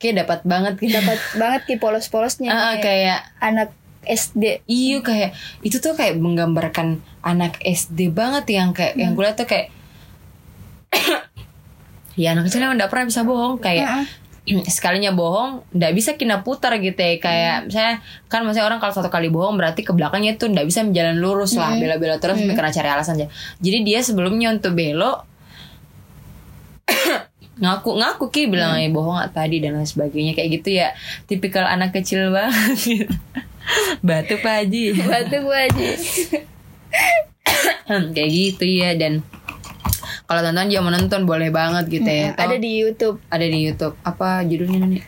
kayak 0.00 0.26
dapat 0.26 0.40
banget 0.48 0.74
dapat 0.80 1.18
banget 1.40 1.60
ki 1.68 1.74
polos-polosnya. 1.78 2.50
Ah, 2.50 2.74
Kayak 2.76 2.82
kayak 2.82 3.20
anak 3.38 3.70
SD 4.00 4.64
Iya 4.64 5.04
kayak 5.04 5.30
itu 5.60 5.76
tuh 5.76 5.92
kayak 5.92 6.16
menggambarkan 6.16 7.04
anak 7.20 7.60
SD 7.60 8.08
banget 8.08 8.48
yang 8.48 8.72
kayak 8.72 8.96
yang 8.96 9.12
gue 9.12 9.20
liat 9.20 9.36
tuh 9.36 9.44
kayak 9.44 9.68
ya 12.20 12.36
anak 12.36 12.52
kecil 12.52 12.60
emang 12.60 12.76
nggak 12.76 12.92
pernah 12.92 13.06
bisa 13.08 13.24
bohong. 13.24 13.56
Kayak 13.56 14.04
sekalinya 14.68 15.14
bohong 15.14 15.64
nggak 15.72 15.92
bisa 15.96 16.10
kena 16.20 16.44
putar 16.44 16.76
gitu 16.76 17.00
ya. 17.00 17.16
Kayak 17.16 17.56
misalnya 17.72 17.94
kan 18.28 18.44
maksudnya 18.44 18.68
orang 18.68 18.80
kalau 18.84 18.92
satu 18.92 19.08
kali 19.08 19.32
bohong 19.32 19.56
berarti 19.56 19.80
ke 19.80 19.96
belakangnya 19.96 20.36
tuh 20.36 20.52
nggak 20.52 20.68
bisa 20.68 20.84
jalan 20.92 21.16
lurus 21.16 21.56
lah 21.56 21.72
bela-bela 21.80 22.20
terus 22.20 22.36
karena 22.44 22.68
cari 22.68 22.88
alasan 22.92 23.16
aja. 23.16 23.26
Jadi 23.64 23.78
dia 23.88 24.04
sebelumnya 24.04 24.52
untuk 24.52 24.76
belok 24.76 25.24
ngaku 27.60 27.90
ngaku 28.00 28.24
ki 28.32 28.42
bilang 28.48 28.80
"Eh, 28.80 28.88
bohong 28.88 29.20
ah, 29.20 29.28
tadi 29.32 29.64
dan 29.64 29.80
lain 29.80 29.88
sebagainya. 29.88 30.36
Kayak 30.36 30.48
gitu 30.60 30.68
ya 30.76 30.92
tipikal 31.24 31.64
anak 31.64 31.96
kecil 31.96 32.28
banget. 32.28 33.08
Batu 34.06 34.34
pak 34.40 34.66
Haji. 34.66 34.82
Batu 34.98 35.38
aja 35.46 35.88
Hmm, 37.90 38.14
kayak 38.14 38.30
gitu 38.30 38.64
ya 38.66 38.94
dan 38.94 39.26
kalau 40.30 40.46
tonton 40.46 40.70
juga 40.70 40.82
mau 40.86 40.94
nonton 40.94 41.26
boleh 41.26 41.50
banget 41.50 41.90
gitu 41.90 42.06
ya. 42.06 42.30
Ada 42.38 42.54
di 42.54 42.70
YouTube. 42.78 43.18
Ada 43.34 43.50
di 43.50 43.58
YouTube. 43.66 43.98
Apa 44.06 44.46
judulnya 44.46 44.86
nih? 44.86 45.02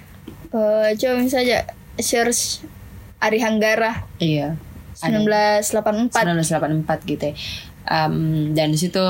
Eh, 0.51 0.89
coba 0.99 1.15
misalnya 1.23 1.63
search 1.95 2.67
Ari 3.23 3.39
Hanggara. 3.39 4.03
Iya. 4.19 4.59
1984 4.99 6.11
1984 6.11 7.07
gitu 7.07 7.25
ya. 7.31 7.35
Em, 7.87 8.51
dan 8.51 8.75
di 8.75 8.79
situ 8.83 9.03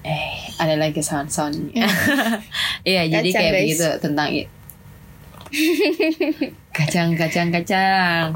eh 0.00 0.32
ada 0.56 0.80
lagi 0.80 1.04
sound 1.04 1.28
sound 1.28 1.76
iya 2.88 3.04
jadi 3.04 3.20
Kacang, 3.28 3.36
kayak 3.36 3.52
guys. 3.52 3.60
begitu 3.68 3.88
tentang 4.00 4.28
kacang 6.72 7.08
kacang 7.18 7.48
kacang. 7.52 8.26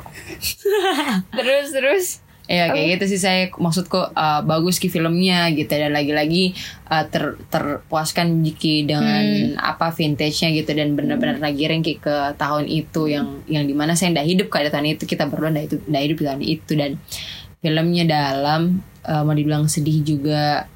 Terus 1.40 1.66
terus 1.73 2.05
Iya 2.44 2.76
kayak 2.76 3.00
gitu 3.00 3.16
sih 3.16 3.20
saya 3.24 3.48
maksudku 3.57 3.96
uh, 3.96 4.44
bagus 4.44 4.76
ki 4.76 4.92
filmnya 4.92 5.48
gitu. 5.57 5.72
Dan 5.72 5.96
lagi-lagi 5.96 6.52
uh, 6.92 7.09
ter 7.09 7.40
terpuaskan 7.48 8.44
jiki 8.44 8.85
dengan 8.85 9.57
apa 9.57 9.88
vintage-nya 9.88 10.52
gitu. 10.52 10.76
Dan 10.76 10.92
benar-benar 10.92 11.40
lagi 11.40 11.64
ranking 11.64 11.96
ke 11.96 12.37
tahun 12.37 12.68
itu 12.68 13.09
yang 13.09 13.40
yang 13.48 13.64
di 13.64 13.72
mana 13.72 13.96
saya 13.96 14.12
ndak 14.12 14.28
hidup 14.28 14.46
pada 14.52 14.68
tahun 14.68 14.92
itu. 14.92 15.09
Kita 15.09 15.24
berdua 15.24 15.57
ndak 15.57 15.64
itu 15.72 15.76
ndak 15.88 16.02
hidup 16.04 16.16
di 16.20 16.24
tahun 16.28 16.42
itu. 16.44 16.72
Dan 16.76 16.90
filmnya 17.64 18.04
dalam 18.04 18.85
uh, 19.09 19.22
mau 19.24 19.33
dibilang 19.33 19.64
sedih 19.64 20.04
juga 20.04 20.68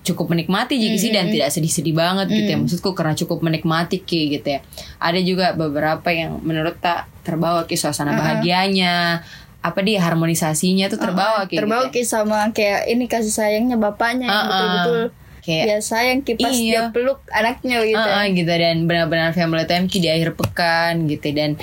cukup 0.00 0.32
menikmati 0.32 0.80
jadi 0.80 0.96
sih. 0.96 1.12
Dan 1.12 1.28
tidak 1.28 1.52
sedih-sedih 1.52 1.92
banget 1.92 2.32
gitu 2.32 2.56
ya. 2.56 2.56
Maksudku 2.56 2.96
karena 2.96 3.12
cukup 3.12 3.44
menikmati 3.44 4.00
ki 4.00 4.32
gitu 4.32 4.56
ya. 4.56 4.64
Ada 4.96 5.20
juga 5.20 5.52
beberapa 5.52 6.08
yang 6.08 6.40
menurut 6.40 6.80
tak 6.80 7.04
terbawa 7.20 7.68
ki 7.68 7.76
suasana 7.76 8.16
bahagianya 8.16 9.20
apa 9.60 9.84
dia 9.84 10.00
harmonisasinya 10.00 10.88
tuh 10.88 10.96
terbawa 10.96 11.44
ki 11.44 11.60
terbawa 11.60 11.92
gitu 11.92 12.00
ya. 12.00 12.06
sama 12.08 12.48
kayak 12.50 12.88
ini 12.88 13.04
kasih 13.04 13.28
sayangnya 13.28 13.76
bapaknya 13.76 14.24
yang 14.24 14.32
Ah, 14.32 14.40
ah. 14.40 14.48
betul-betul. 14.48 15.02
Kayak- 15.40 15.66
ya 15.68 15.76
sayang 15.80 16.18
ki 16.20 16.32
pas 16.36 16.52
Iya. 16.52 16.64
dia 16.64 16.82
peluk 16.92 17.20
anaknya 17.28 17.76
gitu 17.84 17.96
Ah, 18.00 18.24
ah, 18.24 18.26
gitu. 18.28 18.48
Dan 18.48 18.84
benar-benar 18.84 19.32
family 19.32 19.64
time 19.64 19.84
di 19.84 20.08
akhir 20.08 20.36
pekan 20.36 21.04
gitu. 21.08 21.28
Dan 21.32 21.60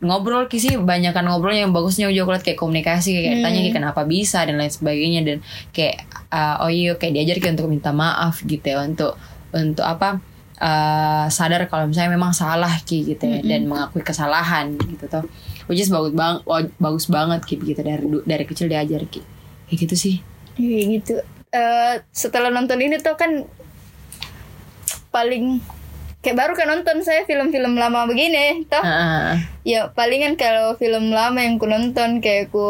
ngobrol 0.00 0.48
sih 0.50 0.76
banyak 0.76 1.12
kan 1.12 1.24
ngobrol 1.24 1.52
yang 1.52 1.72
bagusnya. 1.72 2.08
Juga 2.08 2.36
liat 2.36 2.44
kayak 2.44 2.56
komunikasi 2.56 3.08
kayak 3.12 3.40
tanya 3.40 3.60
ki 3.60 3.70
kenapa 3.72 4.04
bisa 4.04 4.44
dan 4.44 4.56
lain 4.56 4.72
sebagainya. 4.72 5.20
Dan 5.24 5.36
kayak 5.72 6.04
ah, 6.28 6.64
oh 6.64 6.68
iya 6.68 6.96
kayak 6.96 7.12
diajar 7.16 7.36
ki 7.40 7.48
untuk 7.56 7.68
minta 7.68 7.92
maaf 7.92 8.40
gitu 8.44 8.64
ya. 8.64 8.84
Untuk 8.84 9.16
untuk 9.52 9.84
apa 9.84 10.20
ah, 10.56 11.28
sadar 11.28 11.68
kalau 11.68 11.88
misalnya 11.88 12.16
memang 12.16 12.32
salah 12.32 12.72
ki 12.80 13.16
gitu 13.16 13.24
ya. 13.24 13.40
Dan 13.40 13.64
mengakui 13.64 14.00
kesalahan 14.00 14.76
gitu 14.76 15.08
tuh 15.08 15.24
which 15.70 15.78
is 15.78 15.88
bagus 15.88 16.10
bang 16.10 16.42
bagus 16.76 17.06
banget 17.06 17.40
ki 17.46 17.54
gitu 17.62 17.80
dari 17.80 18.02
dari 18.26 18.44
kecil 18.44 18.66
diajar 18.66 19.06
ki 19.06 19.22
kayak 19.70 19.78
gitu 19.86 19.94
sih 19.94 20.16
Iya 20.60 20.80
gitu. 20.98 21.14
Eh 21.50 21.94
setelah 22.12 22.52
nonton 22.52 22.76
ini 22.76 23.00
tuh 23.00 23.16
kan 23.16 23.48
paling 25.08 25.62
kayak 26.20 26.36
baru 26.36 26.52
kan 26.52 26.68
nonton 26.68 27.00
saya 27.00 27.24
film-film 27.24 27.80
lama 27.80 28.04
begini 28.04 28.68
toh. 28.68 28.82
Ah, 28.84 29.40
Ya 29.64 29.88
palingan 29.88 30.36
kalau 30.36 30.76
film 30.76 31.10
lama 31.10 31.40
yang 31.40 31.56
ku 31.56 31.64
nonton 31.64 32.20
kayak 32.20 32.52
ku 32.52 32.60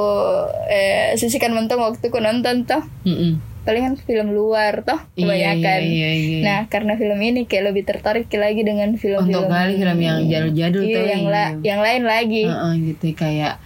eh, 0.71 1.19
sisihkan 1.19 1.51
mentok 1.51 1.83
waktu 1.83 2.07
ku 2.09 2.23
nonton 2.23 2.63
toh. 2.63 2.83
mm-mm. 3.03 3.43
Palingan 3.61 3.95
film 3.95 4.31
luar 4.31 4.81
toh 4.81 4.97
Iya, 5.13 5.21
kebanyakan. 5.23 5.81
iya, 5.83 6.09
iya, 6.09 6.11
iya. 6.15 6.39
Nah 6.41 6.61
karena 6.67 6.95
film 6.95 7.19
ini 7.19 7.45
kayak 7.45 7.65
lebih 7.67 7.85
tertarik 7.85 8.27
lagi 8.31 8.61
dengan 8.61 8.93
film-film 8.93 9.29
untuk 9.31 9.47
kali 9.47 9.77
film 9.77 9.99
yang 9.99 10.19
jadul-jadul 10.25 10.83
Iya, 10.83 10.95
tuh 10.95 11.05
yang 11.07 11.25
la- 11.27 11.53
iya. 11.53 11.65
yang 11.67 11.81
lain 11.81 12.03
lagi. 12.05 12.43
Heeh, 12.45 12.73
gitu 12.87 13.05
kayak 13.15 13.61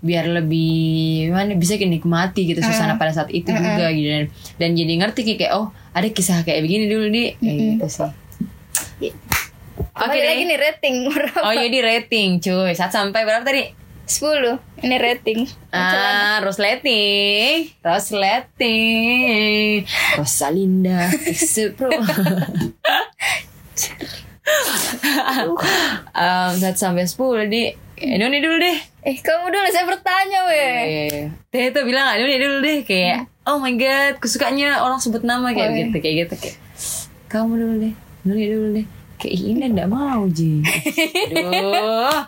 biar 0.00 0.28
lebih 0.28 0.76
mana 1.30 1.52
bisa 1.54 1.76
nikmati 1.78 2.44
gitu 2.44 2.60
suasana 2.60 2.94
pada 2.94 3.08
saat 3.10 3.28
itu 3.30 3.48
juga 3.48 3.88
gitu 3.88 4.04
dan 4.06 4.24
dan 4.58 4.70
jadi 4.74 4.92
ngerti 5.00 5.20
kayak 5.34 5.52
oh 5.54 5.66
ada 5.90 6.04
kisah 6.06 6.44
kayak 6.44 6.60
begini 6.60 6.84
dulu 6.86 7.08
di 7.08 7.32
kayak 7.34 7.56
gitu 7.56 7.86
sih 7.88 8.12
oke 9.00 9.08
Balik 9.96 10.12
deh 10.14 10.28
lagi 10.28 10.42
nih 10.44 10.58
rating 10.60 10.96
berapa? 11.08 11.38
oh 11.40 11.54
jadi 11.54 11.78
rating 11.80 12.28
cuy 12.38 12.72
saat 12.72 12.90
sampai 12.90 13.24
berapa 13.24 13.40
tadi 13.42 13.64
10 14.04 14.84
Ini 14.84 14.96
rating. 15.00 15.48
Ah, 15.72 16.36
Rosleting, 16.44 17.72
Rosleting, 17.80 19.88
Rosalinda, 20.14 21.08
Pro. 21.72 21.88
um, 26.12 26.52
satu 26.54 26.78
sampai 26.78 27.08
sepuluh 27.08 27.48
di, 27.48 27.72
eh, 27.72 28.16
Doni 28.20 28.38
dulu 28.38 28.56
deh. 28.60 28.78
Eh 29.02 29.16
kamu 29.18 29.48
dulu 29.48 29.66
saya 29.68 29.84
bertanya 29.88 30.40
weh. 30.46 30.84
Eh, 30.84 31.20
Teh 31.48 31.72
itu 31.72 31.80
bilang 31.82 32.04
nggak 32.06 32.18
Doni 32.20 32.36
dulu 32.36 32.56
deh 32.60 32.78
kayak, 32.84 33.18
oh 33.44 33.56
my 33.56 33.72
god, 33.74 34.20
kusukanya 34.20 34.80
orang 34.80 35.00
sebut 35.00 35.24
nama 35.24 35.50
kayak 35.50 35.64
Oh, 35.64 35.72
iya. 35.72 35.80
gitu, 35.88 35.96
kayak 35.98 36.16
gitu 36.28 36.34
kayak, 36.38 36.56
kamu 37.26 37.52
dulu 37.56 37.74
deh, 37.80 37.94
Doni 38.22 38.46
dulu 38.46 38.68
deh. 38.76 38.86
Kayak 39.14 39.34
ini 39.40 39.64
enggak 39.70 39.88
mau 39.88 40.26
Ji 40.26 40.58
Aduh 41.30 42.26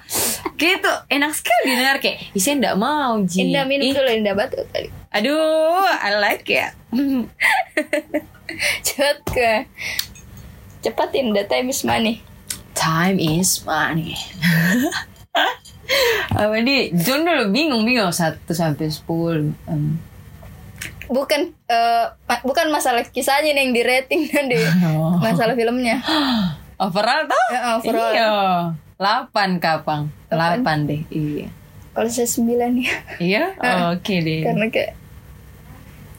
Gitu 0.56 0.92
enak 1.06 1.32
sekali 1.32 1.64
dengar 1.70 1.96
kayak 1.98 2.32
Ih 2.32 2.40
saya 2.40 2.56
enggak 2.56 2.76
mau 2.76 3.20
Ji 3.22 3.44
Indah 3.44 3.62
minum 3.62 3.92
dulu 3.92 4.08
Indah 4.08 4.32
batuk 4.32 4.64
kali. 4.70 4.88
Aduh, 5.12 5.84
I 5.84 6.10
like 6.16 6.48
it. 6.50 6.72
Cepat 8.82 9.18
ke. 9.26 9.52
Cepat 10.80 11.10
Indah 11.12 11.44
time 11.44 11.68
is 11.68 11.82
money. 11.82 12.20
Time 12.72 13.16
is 13.16 13.60
money. 13.62 14.14
Apa 16.32 16.56
di? 16.60 16.90
John 16.94 17.22
dulu 17.22 17.48
bingung-bingung 17.48 18.10
satu 18.10 18.52
sampai 18.52 18.88
sepuluh. 18.88 19.52
Um, 19.66 19.96
Bukan 21.06 21.54
eh, 21.64 22.04
ma- 22.26 22.42
bukan 22.42 22.66
masalah 22.68 23.06
kisahnya 23.06 23.54
nih 23.54 23.62
yang 23.62 23.72
di 23.72 23.82
rating 23.82 24.20
dan 24.26 24.50
di 24.50 24.58
Oh. 24.86 25.14
masalah 25.16 25.54
filmnya. 25.54 26.02
overall 26.82 27.22
tuh? 27.24 27.46
Ya, 27.48 27.60
overall. 27.78 28.10
Iya. 28.12 28.30
Delapan 28.96 29.50
kapang. 29.60 30.02
Delapan 30.28 30.88
deh. 30.88 31.02
Iya. 31.12 31.48
Kalau 31.92 32.08
saya 32.08 32.28
sembilan 32.28 32.70
ya. 32.76 32.94
Iya. 33.20 33.42
Oke 33.96 34.20
deh. 34.20 34.42
Karena 34.44 34.66
kayak 34.68 34.92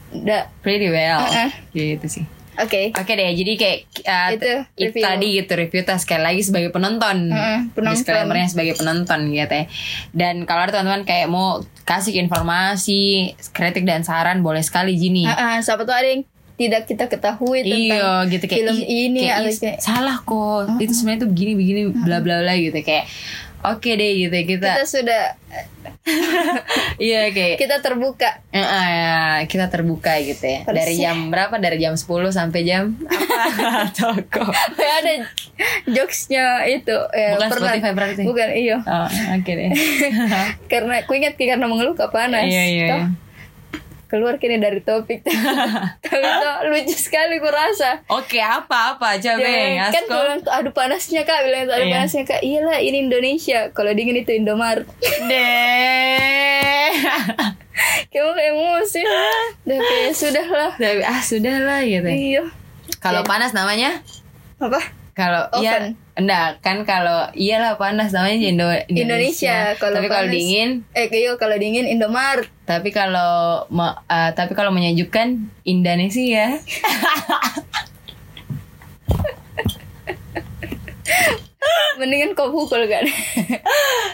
Udah. 0.07 0.43
Pretty 0.63 0.87
well. 0.87 1.19
Uh-uh. 1.21 1.51
Gitu 1.75 2.07
sih. 2.07 2.25
Oke. 2.57 2.89
Oke 2.97 3.13
deh, 3.13 3.37
jadi 3.37 3.53
kayak 3.53 3.79
uh, 4.01 4.29
Itu, 4.33 4.49
review. 4.81 5.03
tadi 5.05 5.27
gitu 5.37 5.53
review 5.53 5.81
tas 5.85 6.01
sekali 6.01 6.25
lagi 6.25 6.41
sebagai 6.41 6.73
penonton, 6.73 7.29
Mm-mm, 7.29 7.69
penonton. 7.77 7.93
disclaimernya 8.01 8.49
sebagai 8.49 8.73
penonton 8.73 9.29
gitu 9.29 9.53
ya. 9.53 9.65
Dan 10.09 10.41
kalau 10.49 10.65
ada 10.65 10.81
teman-teman 10.81 11.05
kayak 11.05 11.29
mau 11.29 11.61
kasih 11.85 12.17
informasi, 12.17 13.29
kritik 13.53 13.85
dan 13.85 14.01
saran 14.01 14.41
boleh 14.41 14.65
sekali 14.65 14.97
Jini. 14.97 15.29
Ah, 15.29 15.37
ah, 15.37 15.55
siapa 15.61 15.85
tuh 15.85 15.93
ada 15.93 16.09
yang 16.09 16.25
tidak 16.57 16.89
kita 16.89 17.05
ketahui 17.05 17.61
tentang 17.61 17.77
Iya 17.85 18.09
gitu. 18.33 18.43
Kayak 18.49 18.59
film 18.65 18.77
"Ih, 18.81 18.99
ini 19.07 19.19
kayak, 19.23 19.37
atau 19.37 19.49
"Ih, 19.53 19.57
kayak 19.61 19.77
salah 19.77 20.17
kok. 20.19 20.61
Itu 20.81 20.93
sebenarnya 20.93 21.21
tuh 21.23 21.29
begini 21.29 21.51
begini 21.53 21.81
bla 21.93 22.17
bla 22.19 22.41
bla 22.41 22.53
gitu. 22.57 22.73
Kayak 22.81 23.05
oke 23.61 23.89
deh 23.89 24.11
gitu. 24.17 24.33
Kita, 24.33 24.67
kita 24.73 24.83
sudah 24.83 25.23
iya 27.03 27.29
kayak 27.29 27.61
kita 27.61 27.77
terbuka. 27.79 28.41
Eh, 28.49 28.63
ya, 28.63 29.43
kita 29.45 29.69
terbuka 29.69 30.17
gitu 30.23 30.43
ya. 30.43 30.59
Dari 30.65 30.97
jam 30.97 31.29
berapa? 31.29 31.55
Dari 31.59 31.77
jam 31.77 31.93
10 31.93 32.07
sampai 32.33 32.65
jam 32.65 32.95
apa? 33.05 33.91
Toko. 33.97 34.49
Ada 34.49 35.29
jokesnya 35.85 36.65
itu 36.65 36.95
ya, 37.11 37.37
Bukan 37.37 37.49
Spotify 37.49 37.91
berarti? 37.93 38.21
bukan 38.25 38.49
iya. 38.55 38.77
Oh, 38.81 39.07
oke 39.09 39.51
deh. 39.51 39.69
Karena 40.71 41.05
aku 41.05 41.11
ingat 41.17 41.37
karena 41.37 41.65
mengeluh 41.65 41.93
ke 41.93 42.07
panas 42.09 42.45
Iya, 42.45 42.63
iya, 42.65 42.85
iya. 42.87 43.05
Keluar 44.07 44.39
kini 44.39 44.55
dari 44.57 44.79
topik. 44.79 45.23
Tapi 46.03 46.15
itu 46.17 46.49
lucu 46.67 46.95
sekali 46.95 47.37
ku 47.37 47.47
rasa. 47.47 48.01
Oke, 48.07 48.39
apa-apa 48.39 49.19
coba 49.19 49.43
Ya, 49.43 49.91
kan 49.91 50.03
bilang 50.07 50.39
tuh 50.39 50.51
aduh 50.51 50.71
panasnya 50.71 51.21
kak 51.21 51.43
bilang 51.43 51.67
tuh 51.67 51.75
aduh 51.75 51.87
Iya. 51.87 51.93
panasnya 51.99 52.23
kak 52.23 52.41
iyalah 52.41 52.79
ini 52.79 53.03
Indonesia. 53.03 53.69
Kalau 53.71 53.91
dingin 53.91 54.17
itu 54.17 54.31
Indomaret. 54.31 54.87
Deh. 55.27 56.91
kamu 58.09 58.31
kayak 58.37 58.51
emosi. 58.51 59.01
Udah 59.63 59.79
kayak 59.79 60.13
sudah 60.13 60.47
lah 60.47 60.71
ah, 61.03 61.21
sudah 61.21 61.55
lah 61.61 61.79
gitu. 61.83 62.07
iya. 62.07 62.43
Kalau 62.97 63.21
panas 63.21 63.51
namanya? 63.51 64.01
apa? 64.57 64.81
Kalau 65.13 65.45
Oven. 65.53 65.93
ya 65.93 66.06
enggak 66.17 66.59
kan 66.59 66.81
kalau 66.81 67.29
iyalah 67.31 67.77
panas 67.77 68.09
namanya 68.09 68.41
Indo 68.41 68.65
Indonesia, 68.89 68.89
Indonesia 68.89 69.57
kalau 69.77 70.01
tapi 70.01 70.07
kalau 70.09 70.27
dingin? 70.27 70.69
eh 70.91 71.07
kayak 71.07 71.37
kalau 71.37 71.55
dingin 71.55 71.85
Indomaret. 71.85 72.49
Tapi 72.65 72.89
kalau 72.89 73.63
eh, 74.09 74.31
tapi 74.33 74.51
kalau 74.51 74.73
menyejukkan 74.73 75.27
Indonesia. 75.63 76.57
Mendingan 81.97 82.37
kau 82.37 82.53
pukul 82.53 82.85
kan? 82.85 83.01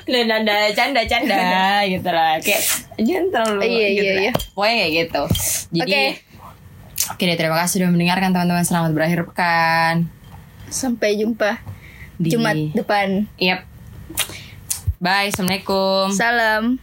Dan 0.07 0.31
ada 0.31 0.71
canda 0.71 1.03
canda 1.03 1.83
gitu 1.83 2.07
lah. 2.07 2.39
Kayak 2.39 2.63
jangan 2.95 3.25
terlalu 3.29 3.61
Iya, 3.67 3.87
gitu 3.89 4.03
iya, 4.03 4.13
lah. 4.13 4.21
iya. 4.23 4.31
pokoknya 4.55 4.75
kayak 4.75 4.91
gitu. 4.95 5.21
Jadi 5.73 5.91
Oke. 5.91 6.03
oke 7.11 7.23
deh 7.27 7.35
terima 7.37 7.57
kasih 7.59 7.73
sudah 7.83 7.89
mendengarkan 7.91 8.29
teman-teman. 8.31 8.63
Selamat 8.63 8.91
berakhir 8.95 9.19
pekan. 9.27 10.07
Sampai 10.71 11.19
jumpa 11.19 11.59
Di- 12.23 12.31
Jumat 12.31 12.55
depan. 12.71 13.27
Yep 13.38 13.59
bye 15.03 15.27
assalamualaikum. 15.27 16.15
Salam 16.15 16.79